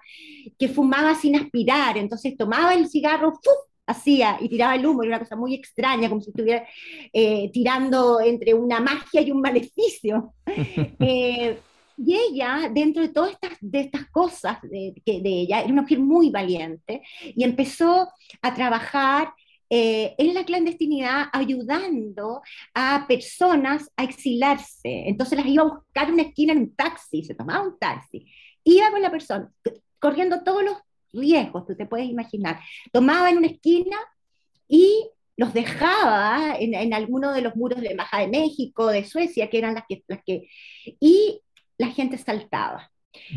[0.57, 3.53] que fumaba sin aspirar, entonces tomaba el cigarro, ¡fum!
[3.85, 6.65] hacía y tiraba el humo, era una cosa muy extraña, como si estuviera
[7.11, 10.33] eh, tirando entre una magia y un maleficio.
[10.45, 11.59] eh,
[11.97, 15.81] y ella, dentro de todas estas, de estas cosas de, que, de ella, era una
[15.81, 18.07] mujer muy valiente y empezó
[18.41, 19.33] a trabajar
[19.73, 22.41] eh, en la clandestinidad ayudando
[22.73, 25.07] a personas a exilarse.
[25.07, 28.27] Entonces las iba a buscar en una esquina en un taxi, se tomaba un taxi,
[28.65, 29.49] iba con la persona,
[29.97, 30.77] corriendo todos los
[31.13, 32.59] riesgos, tú te puedes imaginar.
[32.91, 33.97] Tomaba en una esquina
[34.67, 35.07] y
[35.37, 39.49] los dejaba en, en alguno de los muros de la Embajada de México, de Suecia,
[39.49, 40.49] que eran las que, las que...
[40.99, 41.39] Y
[41.77, 42.90] la gente saltaba.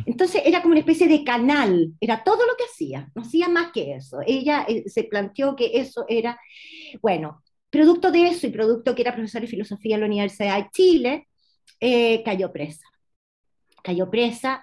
[0.06, 3.72] Entonces era como una especie de canal, era todo lo que hacía, no hacía más
[3.72, 4.20] que eso.
[4.26, 6.38] Ella eh, se planteó que eso era,
[7.02, 10.70] bueno, producto de eso y producto que era profesor de filosofía en la Universidad de
[10.70, 11.28] Chile,
[11.80, 12.86] eh, cayó presa.
[13.82, 14.62] Cayó presa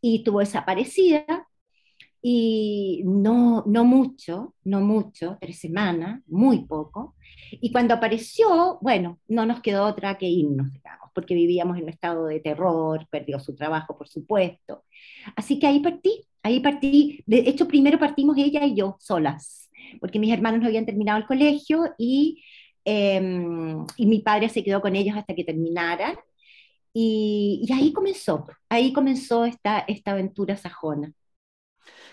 [0.00, 1.46] y tuvo desaparecida
[2.24, 7.16] y no, no mucho, no mucho, tres semanas, muy poco.
[7.50, 11.88] Y cuando apareció, bueno, no nos quedó otra que irnos, digamos, porque vivíamos en un
[11.88, 14.84] estado de terror, perdió su trabajo, por supuesto.
[15.34, 19.68] Así que ahí partí, ahí partí, de hecho primero partimos ella y yo solas,
[20.00, 22.42] porque mis hermanos no habían terminado el colegio y,
[22.84, 26.16] em, y mi padre se quedó con ellos hasta que terminaran.
[26.94, 31.12] Y, y ahí comenzó, ahí comenzó esta, esta aventura sajona.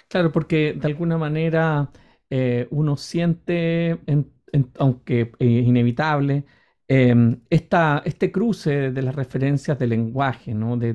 [0.10, 1.92] Claro, porque de alguna manera
[2.32, 4.00] eh, uno siente,
[4.80, 6.46] aunque es inevitable,
[6.88, 10.78] em, este cruce de las referencias del lenguaje, ¿no?
[10.78, 10.94] de,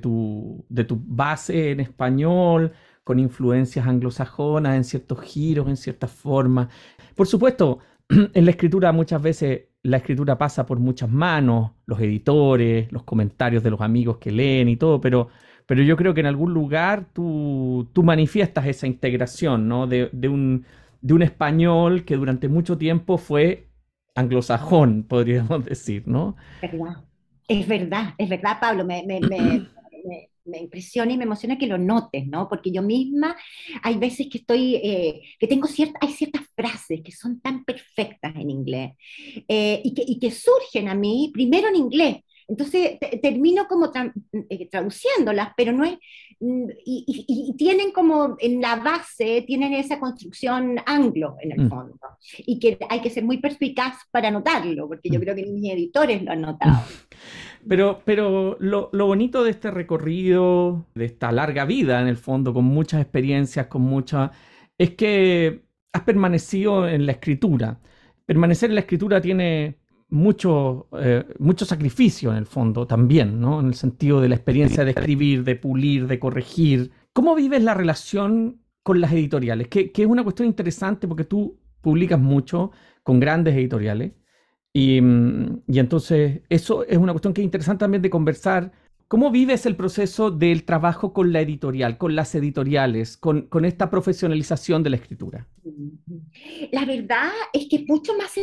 [0.00, 6.68] tu, de tu base en español, con influencias anglosajonas, en ciertos giros, en ciertas formas.
[7.16, 12.90] Por supuesto, en la escritura muchas veces la escritura pasa por muchas manos, los editores,
[12.92, 15.28] los comentarios de los amigos que leen y todo, pero
[15.66, 19.86] pero yo creo que en algún lugar tú, tú manifiestas esa integración, ¿no?
[19.86, 20.66] De, de, un,
[21.00, 23.68] de un español que durante mucho tiempo fue
[24.14, 26.36] anglosajón, podríamos decir, ¿no?
[26.60, 27.04] Es verdad,
[27.48, 29.66] es verdad, es verdad, Pablo, me, me, me,
[30.44, 32.48] me, impresiona y me emociona que lo notes, ¿no?
[32.48, 33.34] Porque yo misma
[33.82, 38.34] hay veces que estoy, eh, que tengo ciertas, hay ciertas frases que son tan perfectas
[38.36, 38.92] en inglés
[39.48, 42.16] eh, y, que, y que surgen a mí primero en inglés,
[42.48, 43.90] entonces termino como
[44.48, 45.98] eh, traduciéndolas, pero no es,
[46.40, 51.68] mm, y, tienen como en la base, tienen esa construcción anglo en el mm.
[51.68, 51.98] fondo,
[52.38, 55.22] y que hay que ser muy perspicaz para notarlo, porque yo mm.
[55.22, 56.82] creo que mis editores lo han notado.
[57.66, 62.52] Pero, pero lo, lo, bonito de este recorrido, de esta larga vida en el fondo,
[62.52, 64.32] con muchas experiencias, con muchas,
[64.76, 67.80] es que has permanecido en la escritura.
[68.26, 69.78] Permanecer en la escritura tiene
[70.14, 73.58] mucho, eh, mucho sacrificio en el fondo también, ¿no?
[73.58, 76.92] En el sentido de la experiencia de escribir, de pulir, de corregir.
[77.12, 79.66] ¿Cómo vives la relación con las editoriales?
[79.66, 82.70] Que, es una cuestión interesante porque tú publicas mucho
[83.02, 84.12] con grandes editoriales
[84.72, 88.70] y, mm, y, entonces eso es una cuestión que es interesante también de conversar.
[89.08, 93.90] ¿Cómo vives el proceso del trabajo con la editorial, con las editoriales, con, con esta
[93.90, 95.48] profesionalización de la escritura?
[96.70, 98.38] La verdad es que es mucho más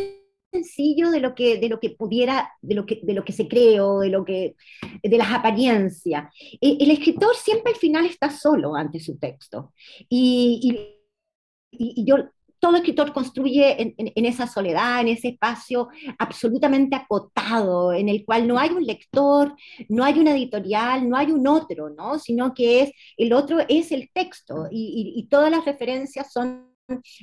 [0.51, 3.47] sencillo de lo que, de lo que pudiera, de lo que, de lo que se
[3.47, 4.55] cree o de, lo que,
[5.01, 6.33] de las apariencias.
[6.59, 9.73] E, el, escritor siempre al final está solo ante su texto.
[10.09, 10.97] Y,
[11.71, 12.17] y, yo,
[12.59, 15.89] todo escritor construye en, en, esa soledad, en ese espacio
[16.19, 19.55] absolutamente acotado, en el cual no hay un lector,
[19.89, 22.19] no hay una editorial, no hay un otro, ¿no?
[22.19, 26.70] sino que es, el otro es el texto y todas las referencias son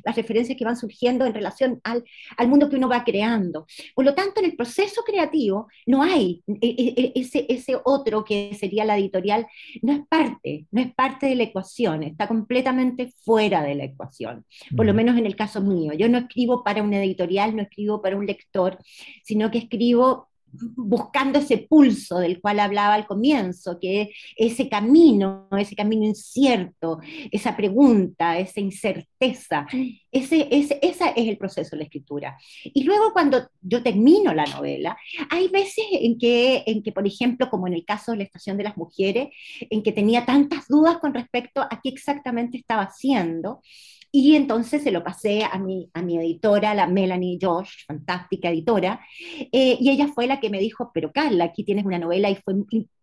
[0.04, 2.04] las referencias que van surgiendo en relación al,
[2.36, 3.66] al, mundo que uno va creando.
[3.94, 8.24] Por lo tanto, en el proceso creativo no hay e, e, e, ese, ese otro
[8.24, 9.46] que sería la editorial,
[9.82, 14.44] no es parte, no es parte de la ecuación, está completamente fuera de la ecuación,
[14.76, 15.92] por lo menos en el caso mío.
[15.92, 18.78] Yo no escribo para una editorial, no escribo para un lector,
[19.24, 25.76] sino que escribo buscando ese pulso del cual hablaba al comienzo, que ese camino, ese
[25.76, 29.66] camino incierto, esa pregunta, esa incerteza,
[30.10, 32.38] ese, ese, es el proceso de la escritura.
[32.64, 34.96] Y luego cuando yo termino la novela,
[35.30, 38.56] hay veces en que, en que, por ejemplo, como en el caso de la Estación
[38.56, 39.28] de las Mujeres,
[39.70, 43.60] en que tenía tantas dudas con respecto a qué exactamente estaba haciendo,
[44.10, 49.00] y entonces se lo pasé a mi, a mi editora, la Melanie Josh, fantástica editora,
[49.52, 52.36] eh, y ella fue la que me dijo, pero Carla, aquí tienes una novela y
[52.36, 52.54] fue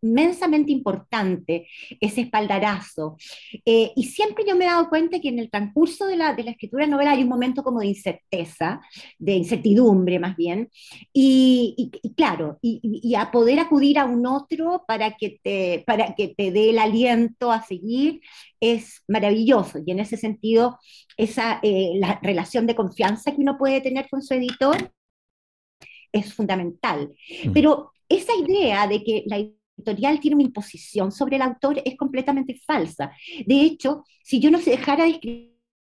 [0.06, 1.68] inmensamente importante
[2.00, 3.18] ese espaldarazo.
[3.66, 6.44] Eh, y siempre yo me he dado cuenta que en el transcurso de la, de
[6.44, 8.82] la escritura de novela hay un momento como de incerteza,
[9.18, 10.70] de incertidumbre más bien,
[11.12, 16.16] y, y, claro, y, y, a poder acudir a un otro para que, te, para
[16.16, 18.22] que te dé el aliento a seguir
[18.60, 19.80] es maravilloso.
[19.86, 20.80] Y en ese sentido,
[21.18, 24.92] esa, eh, la relación de confianza que uno puede tener con su editor
[26.12, 27.14] es fundamental.
[27.46, 27.52] Mm.
[27.52, 29.38] Pero esa idea de que la
[29.78, 33.12] editorial tiene una imposición sobre el autor es completamente falsa.
[33.46, 35.20] De hecho, si yo no se dejara de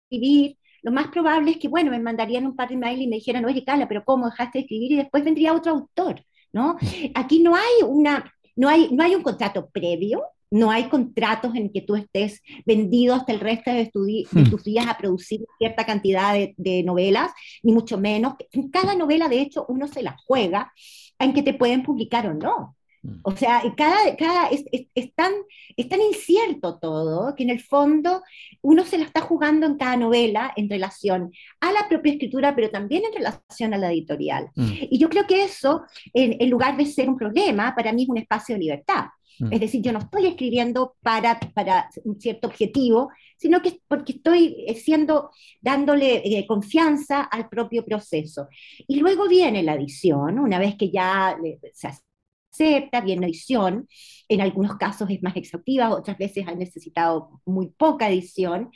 [0.09, 3.17] escribir, lo más probable es que, bueno, me mandarían un par de mail y me
[3.17, 4.93] dijeran, oye, Carla, pero ¿cómo dejaste de escribir?
[4.93, 6.77] Y después vendría otro autor, ¿no?
[7.15, 11.71] Aquí no hay una, no hay, no hay un contrato previo, no hay contratos en
[11.71, 13.91] que tú estés vendido hasta el resto de,
[14.33, 14.51] Hmm.
[14.51, 17.31] tus días a producir cierta cantidad de, de novelas,
[17.63, 18.35] ni mucho menos.
[18.51, 20.73] En cada novela, de hecho, uno se la juega
[21.19, 22.77] en que te pueden publicar o no.
[23.03, 23.21] Mm.
[23.23, 25.33] O sea, cada, cada es, es- es tan,
[25.77, 28.23] es tan incierto todo que en el fondo
[28.63, 32.71] uno se la está jugando en cada novela en relación a la propia escritura, pero
[32.71, 34.49] también en relación a la editorial.
[34.55, 35.83] Mm, Y yo creo que eso,
[36.13, 39.07] en, en lugar de ser un problema, para mí es un espacio de libertad.
[39.39, 39.53] mm.
[39.53, 44.13] Es decir, yo no estoy escribiendo para, para un cierto objetivo, sino que es porque
[44.13, 45.31] estoy eh, siendo,
[45.63, 48.49] dándole eh, confianza al propio proceso.
[48.87, 51.89] Y luego viene la edición, una vez que ya le- se
[52.53, 53.89] acepta, la edición,
[54.29, 58.71] en algunos casos es más exhaustiva, otras veces ha necesitado muy poca edición,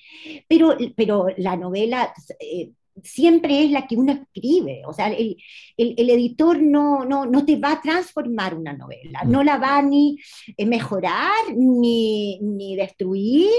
[0.49, 2.13] pero, pero la novela...
[2.41, 2.71] eh,
[3.03, 5.37] siempre es la que uno escribe, o sea, el,
[5.77, 9.83] el, el editor no, no, no, te va a transformar una novela, no la va
[9.83, 10.17] ni
[10.57, 13.51] eh, mejorar ni, ni destruir,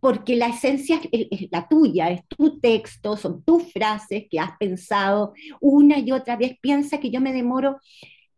[0.00, 4.56] porque la esencia es, es, la tuya, es tu texto, son tus frases que has
[4.58, 6.58] pensado una y otra vez.
[6.60, 7.78] Piensa que yo me demoro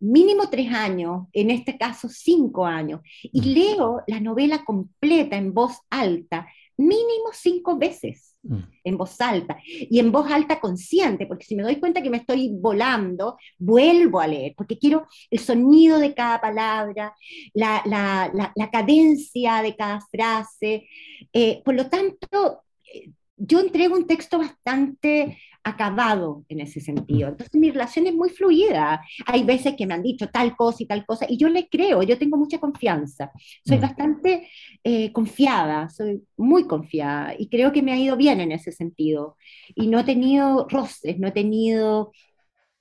[0.01, 5.79] mínimo tres años, en este caso cinco años, y leo la novela completa en voz
[5.91, 8.63] alta, mínimo cinco veces Mm.
[8.85, 12.19] en voz alta y en voz alta consciente, porque si me doy cuenta que me
[12.19, 17.15] estoy volando, vuelvo a leer, porque quiero el sonido de cada palabra,
[17.55, 20.87] la, la, la, la cadencia de cada frase.
[21.33, 27.29] Eh, por lo tanto, eh, yo entrego un texto bastante acabado en ese sentido.
[27.29, 29.03] Entonces mi relación es muy fluida.
[29.27, 32.03] Hay veces que me han dicho tal cosa y tal cosa, y yo le creo,
[32.03, 33.31] yo tengo mucha confianza.
[33.65, 33.81] Soy Mm.
[33.81, 34.49] bastante
[34.85, 39.37] eh, confiada, soy muy confiada, y creo que me ha ido bien en ese sentido.
[39.75, 42.13] Y no he tenido roces, no he tenido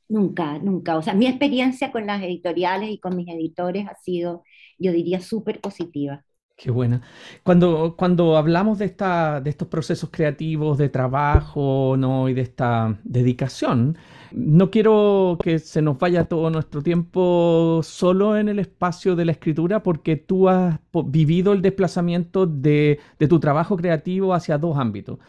[0.09, 0.97] nunca, nunca.
[0.97, 4.43] O sea, mi experiencia con las editoriales y con mis editores ha sido,
[4.77, 6.23] yo diría, súper positiva.
[6.58, 7.01] Qué buena.
[7.43, 12.30] Cuando, cuando hablamos de, esta, de estos procesos creativos, de trabajo, ¿no?
[12.30, 13.97] y de esta dedicación,
[14.32, 19.34] no quiero que se nos vaya todo nuestro tiempo solo en el espacio de la
[19.34, 25.20] escritura, porque tú has vivido el desplazamiento de, de tu trabajo creativo hacia dos ámbitos.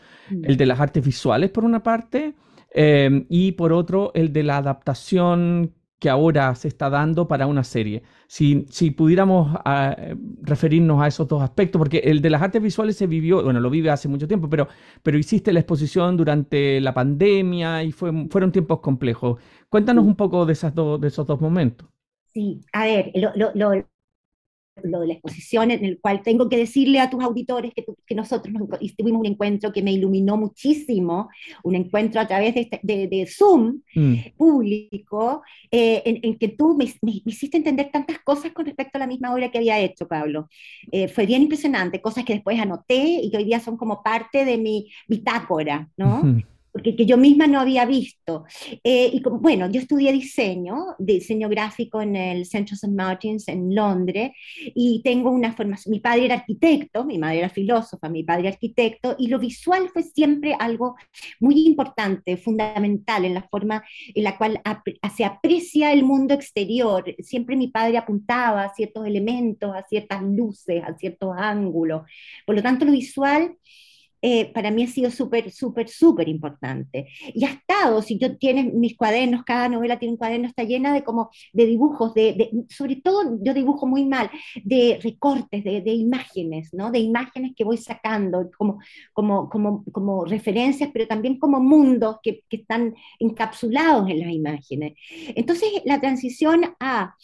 [0.43, 2.35] El de las artes visuales, por una parte,
[2.73, 7.65] eh, y por otro, el de la adaptación que ahora se está dando para una
[7.65, 8.03] serie.
[8.27, 9.97] Si, si pudiéramos ah,
[10.43, 13.71] referirnos a esos dos aspectos, porque el de las artes visuales se vivió, bueno, lo
[13.71, 14.69] vive hace mucho tiempo, pero,
[15.03, 19.41] pero hiciste la exposición durante la pandemia y fue, fueron tiempos complejos.
[19.69, 21.89] Cuéntanos un poco de, esas dos de esos dos momentos.
[22.35, 23.87] Sí, a ver, lo, lo, lo,
[24.85, 27.97] lo de la exposición en el cual tengo que decirle a tus auditores que, tu-
[28.07, 31.29] que nosotros nos tuvimos un encuentro que me iluminó muchísimo,
[31.65, 36.49] un encuentro a través de, este- de, de Zoom Mm, público, eh, en, en que
[36.49, 39.59] tú me, me- me hiciste entender tantas cosas con respecto a la misma obra que
[39.59, 40.49] había hecho, Pablo.
[40.93, 44.45] Eh, fue bien impresionante, cosas que después anoté y que hoy día son como parte
[44.45, 46.33] de mi bitácora, ¿no?
[46.33, 46.43] ujú,
[46.77, 48.45] porque que yo misma no había visto.
[48.85, 52.95] Eh, y bueno, yo estudié diseño, diseño gráfico en el Central St.
[52.95, 54.33] Martins en Londres,
[54.75, 59.15] y tengo una formación, mi padre era arquitecto, mi madre era filósofa, mi padre arquitecto,
[59.19, 60.97] y lo visual fue siempre algo
[61.41, 63.83] muy importante, fundamental en la forma
[64.15, 67.05] en la cual ap- se aprecia el mundo exterior.
[67.21, 72.03] Siempre mi padre apuntaba a ciertos elementos, a ciertas luces, a ciertos ángulos.
[72.45, 73.57] Por lo tanto, lo visual
[74.29, 77.07] eh, para mí ha sido súper, súper, súper importante.
[77.35, 80.93] Y ha estado, si yo tienes mis cuadernos, cada novela tiene un cuaderno, está llena
[80.93, 84.31] de como de dibujos, de, de- sobre todo yo dibujo muy mal,
[84.65, 86.91] de recortes, de, de imágenes, ¿no?
[86.91, 88.79] De imágenes que voy sacando como,
[89.13, 94.95] como, como, como referencias, pero también como mundos que, que están encapsulados en las imágenes.
[95.37, 97.15] Entonces, la transición a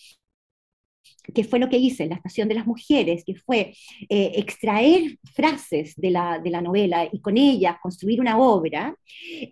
[1.34, 3.74] que fue lo que hice en la Estación de las Mujeres, que fue
[4.08, 8.96] eh, extraer frases de la, de la novela y con ellas construir una obra,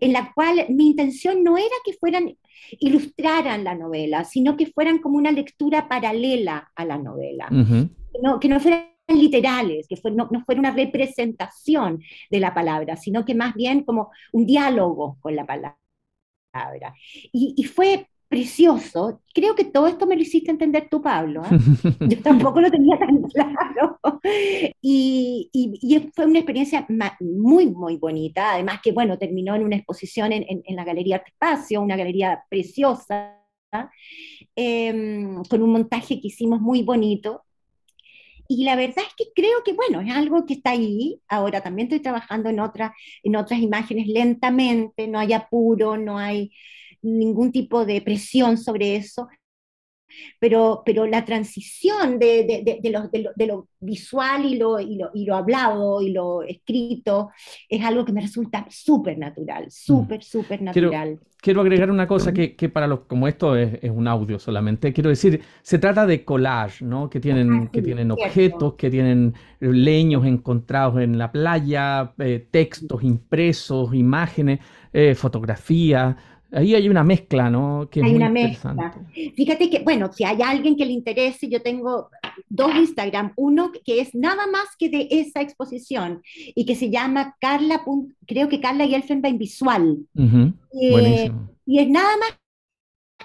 [0.01, 2.37] en la cual mi intención no era que fueran,
[2.79, 8.49] ilustraran la novela, sino que fueran como una lectura paralela a la novela, no, que
[8.49, 13.35] no fueran literales, que fue, no, no fuera una representación de la palabra, sino que
[13.35, 15.77] más bien como un diálogo con la palabra.
[17.33, 19.23] Y, y fue precioso.
[19.35, 21.43] Creo que todo esto me lo hiciste entender tú, Pablo.
[21.45, 21.49] ¿eh?
[22.07, 23.99] Yo tampoco lo tenía tan claro.
[24.81, 26.87] Y, y- y fue una experiencia
[27.21, 28.55] muy, muy bonita.
[28.55, 31.97] Además que, bueno, terminó en una exposición en, en- en la Galería Arte Espacio, una
[31.97, 33.37] galería preciosa,
[34.57, 37.43] em, con un montaje que hicimos muy bonito.
[38.49, 41.21] Y la verdad es que creo que, bueno, es algo que está ahí.
[41.29, 46.53] Ahora también estoy trabajando en, otra, en otras imágenes lentamente, no hay apuro, no hay
[47.03, 49.29] ningún tipo de presión sobre eso,
[50.39, 55.11] pero, pero la transición de, de, de, lo, de, lo, visual y lo, y, lo,
[55.15, 57.31] y lo hablado y lo escrito
[57.69, 59.71] es algo que me resulta súper natural, mm.
[59.71, 61.19] súper, súper natural.
[61.43, 64.93] Quiero, agregar una cosa que, que para los, como esto es, es, un audio solamente,
[64.93, 67.09] quiero decir, se trata de collage, ¿no?
[67.09, 73.03] Que tienen, ah, que tienen objetos, que tienen leños encontrados en la playa, eh, textos
[73.03, 74.61] impresos, imágenes,
[74.93, 76.17] eh, fotografías.
[76.53, 77.89] Ahí hay una mezcla, ¿no?
[77.91, 78.93] Que hay una mezcla.
[79.37, 82.11] Fíjate que, bueno, si hay alguien que le interese, yo tengo
[82.49, 86.23] dos Instagram, uno que es nada más que de esa exposición
[86.55, 87.83] y que se llama Carla,
[88.27, 89.99] creo que Carla y Elfenbein Visual.
[90.81, 91.31] Eh,
[91.67, 92.39] y es nada más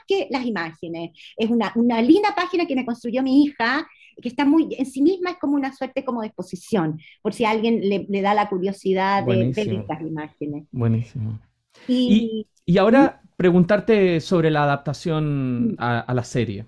[0.07, 1.11] que las imágenes.
[1.35, 3.87] Es una, una linda página que me construyó mi hija
[4.21, 7.43] que está muy, en sí misma es como una suerte como de exposición, por si
[7.43, 10.65] a alguien le, le da la curiosidad de ver estas imágenes.
[10.71, 11.39] Buenísimo.
[11.87, 16.65] Y, y, ahora preguntarte sobre la adaptación a, la serie.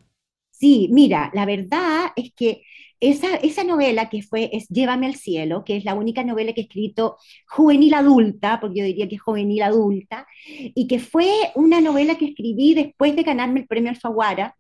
[0.52, 2.64] Sí, mira, la verdad es que
[3.00, 6.62] esa, esa, novela que fue es Llévame al cielo, que es la única novela que
[6.62, 11.80] he escrito juvenil adulta, porque yo diría que es juvenil adulta, y que fue una
[11.80, 14.56] novela que escribí después de ganarme el premio Alfaguara,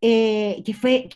[0.00, 1.08] eh, que fue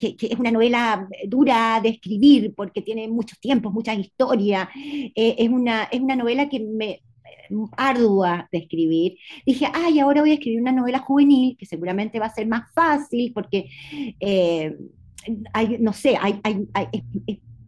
[0.00, 5.48] que, es una novela dura de escribir porque tiene muchos tiempos, muchas historias, eh, es,
[5.48, 7.02] una, es una novela que me,
[7.76, 12.26] ardua de escribir, dije, ay, ahora voy a escribir una novela juvenil, que seguramente va
[12.26, 13.68] a ser más fácil, porque,
[14.20, 14.76] eh,
[15.52, 16.40] hay, no sé, hay,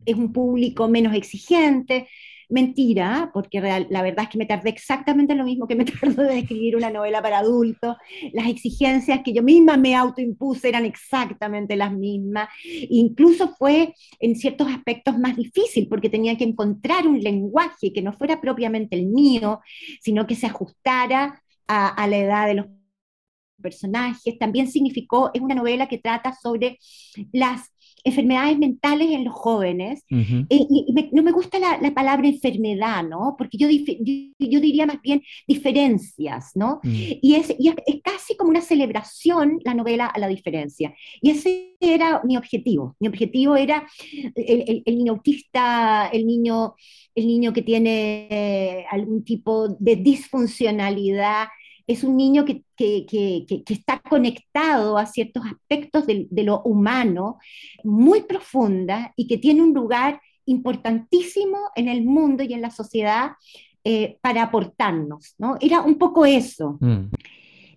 [0.04, 2.08] es, un público menos exigente,
[2.52, 6.40] mentira, porque la verdad es que me tardé exactamente lo mismo que me tardó de
[6.40, 7.96] escribir una novela para adultos.
[8.32, 12.48] Las exigencias que yo misma me autoimpuse eran exactamente las mismas.
[12.90, 18.12] Incluso fue en ciertos aspectos más difícil, porque tenía que encontrar un lenguaje que no
[18.12, 19.60] fuera propiamente el mío,
[20.00, 22.66] sino que se ajustara a, a la edad de los
[23.62, 24.38] personajes.
[24.38, 26.78] También significó, es una novela que trata sobre
[27.32, 27.71] las
[28.04, 30.04] enfermedades mentales en los jóvenes.
[30.10, 33.34] Eh, y, no me gusta la, palabra enfermedad, ¿no?
[33.36, 36.80] Porque yo, yo, diría más bien diferencias, ¿no?
[36.82, 36.90] Mm.
[37.22, 40.94] Y, es, es, casi como una celebración la novela a la diferencia.
[41.20, 42.96] Y ese era mi objetivo.
[43.00, 43.86] Mi objetivo era
[44.34, 46.74] el, el, niño autista, el niño,
[47.14, 51.48] el niño que tiene eh, algún tipo de disfuncionalidad
[51.86, 52.64] es un niño que,
[53.68, 57.38] está conectado a ciertos aspectos de, lo humano
[57.84, 63.32] muy profunda y que tiene un lugar importantísimo en el mundo y en la sociedad
[63.84, 65.56] eh, para aportarnos, ¿no?
[65.60, 66.78] Era un poco eso.
[66.80, 67.10] Mm.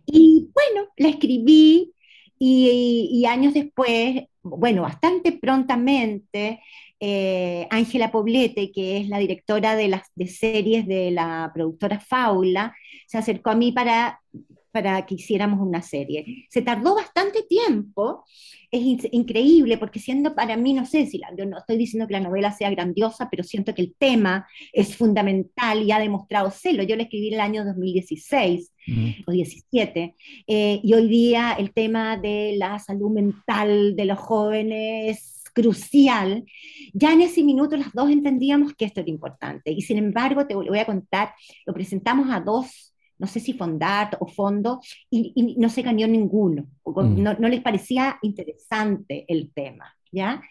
[0.05, 1.93] Y bueno, la escribí
[2.37, 6.61] y, años después, bueno, bastante prontamente,
[6.99, 12.75] eh, Ángela Poblete, que es la directora de las de series de la productora Faula,
[13.07, 14.21] se acercó a mí para,
[14.71, 16.47] para que hiciéramos una serie.
[16.49, 18.25] Se tardó bastante tiempo,
[18.69, 22.13] es increíble, porque siendo para mí, no sé si la, yo no estoy diciendo que
[22.13, 26.83] la novela sea grandiosa, pero siento que el tema es fundamental y ha demostrado serlo.
[26.83, 28.71] Yo la escribí en el año 2016
[29.25, 30.15] o 17,
[30.47, 36.43] eh, y hoy día el tema de la salud mental de los jóvenes crucial,
[36.93, 39.71] ya en ese minuto las dos entendíamos que esto era importante.
[39.71, 41.33] Y sin embargo, te voy a contar,
[41.65, 46.67] lo presentamos a dos no sé si Fondat o Fondo, y, no se ganó ninguno,
[46.85, 47.21] mm.
[47.21, 49.91] no, no, les parecía interesante el tema.
[50.11, 50.41] ¿Ya?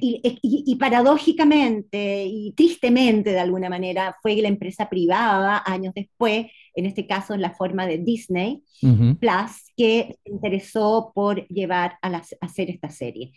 [0.00, 6.86] Y, y, paradójicamente y tristemente de alguna manera fue la empresa privada años después en
[6.86, 12.70] este caso en la forma de Disney Plus, que se interesó por llevar a, hacer
[12.70, 13.32] esta serie.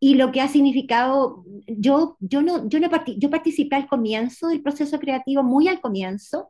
[0.00, 4.62] Y lo que ha significado, yo, yo, no, yo, no yo participé al comienzo del
[4.62, 6.48] proceso creativo, muy al comienzo,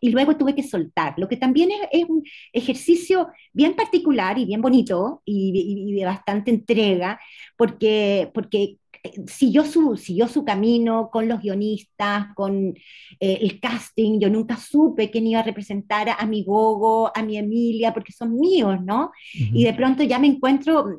[0.00, 2.22] y luego tuve que soltar, lo que también es, un
[2.52, 5.52] ejercicio bien particular y bien bonito y,
[5.90, 7.20] y de bastante entrega,
[7.56, 8.79] porque, porque
[9.26, 12.74] siguió su, siguió su camino con los guionistas, con
[13.18, 14.20] eh, el casting.
[14.20, 18.38] Yo nunca supe quién iba a representar a, mi Gogo, a mi Emilia, porque son
[18.38, 19.12] míos, ¿no?
[19.32, 20.98] Y de pronto ya me encuentro.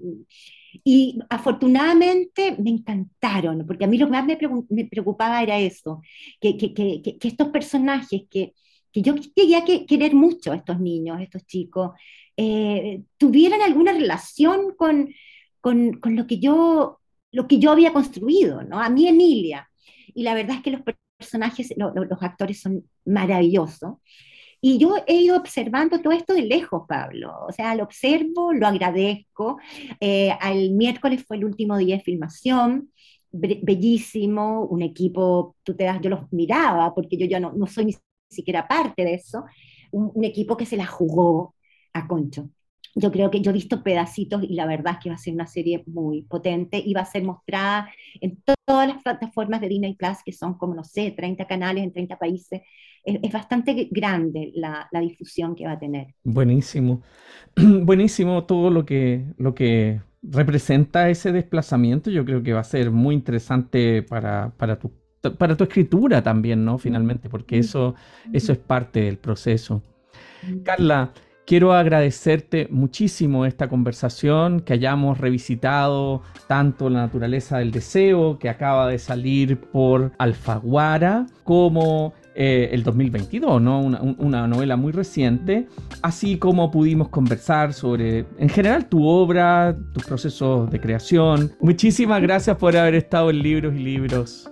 [0.83, 6.01] Y afortunadamente me encantaron, porque a mí lo que más me, preocupaba era eso,
[6.39, 8.53] que, que, que, que estos personajes que,
[8.93, 11.91] yo llegué a querer mucho estos niños, estos chicos,
[12.35, 15.13] eh, tuvieran alguna relación con,
[15.59, 17.00] con, con, lo que yo
[17.31, 18.79] lo que yo había construido, ¿no?
[18.79, 19.69] A mí Emilia.
[20.13, 20.81] Y la verdad es que los
[21.17, 23.95] personajes, los actores son maravillosos.
[24.61, 27.33] Y yo he ido observando todo esto de lejos, Pablo.
[27.47, 29.57] O sea, lo observo, lo agradezco.
[29.99, 32.91] Eh, al miércoles fue el último día de filmación,
[33.31, 37.95] bellísimo, un equipo, tú te das, yo los miraba, porque yo ya no, soy ni
[38.29, 39.45] siquiera parte de eso,
[39.91, 41.55] un equipo que se la jugó
[41.93, 42.49] a Concho
[42.95, 45.33] yo creo que yo he visto pedacitos y la verdad es que va a ser
[45.33, 47.89] una serie muy potente y va a ser mostrada
[48.19, 51.93] en todas las plataformas de Disney Plus, que son como, no sé, 30 canales en
[51.93, 52.61] 30 países.
[53.03, 56.13] Es, bastante grande la, la, difusión que va a tener.
[56.23, 57.01] Buenísimo.
[57.55, 62.11] Buenísimo todo lo que, lo que representa ese desplazamiento.
[62.11, 64.91] Yo creo que va a ser muy interesante para, para tu
[65.29, 66.77] para tu escritura también, ¿no?
[66.77, 67.95] Finalmente, porque eso,
[68.33, 69.83] eso es parte del proceso.
[70.63, 71.13] Carla,
[71.51, 78.87] Quiero agradecerte muchísimo esta conversación, que hayamos revisitado tanto la naturaleza del deseo, que acaba
[78.87, 83.81] de salir por Alfaguara, como eh, el 2022, ¿no?
[83.81, 85.67] Una, una, novela muy reciente,
[86.01, 91.51] así como pudimos conversar sobre, en general, tu obra, tus procesos de creación.
[91.59, 94.49] Muchísimas gracias por haber estado en Libros y Libros.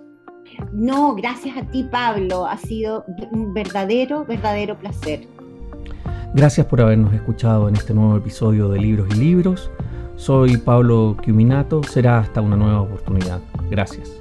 [0.73, 2.45] No, gracias a ti, Pablo.
[2.45, 5.38] Ha sido un verdadero, verdadero placer.
[6.33, 9.71] Gracias por habernos escuchado en este nuevo episodio de Libros y Libros.
[10.15, 11.81] Soy Pablo Quiminato.
[11.83, 13.39] Será hasta una nueva oportunidad.
[13.69, 14.18] Gracias.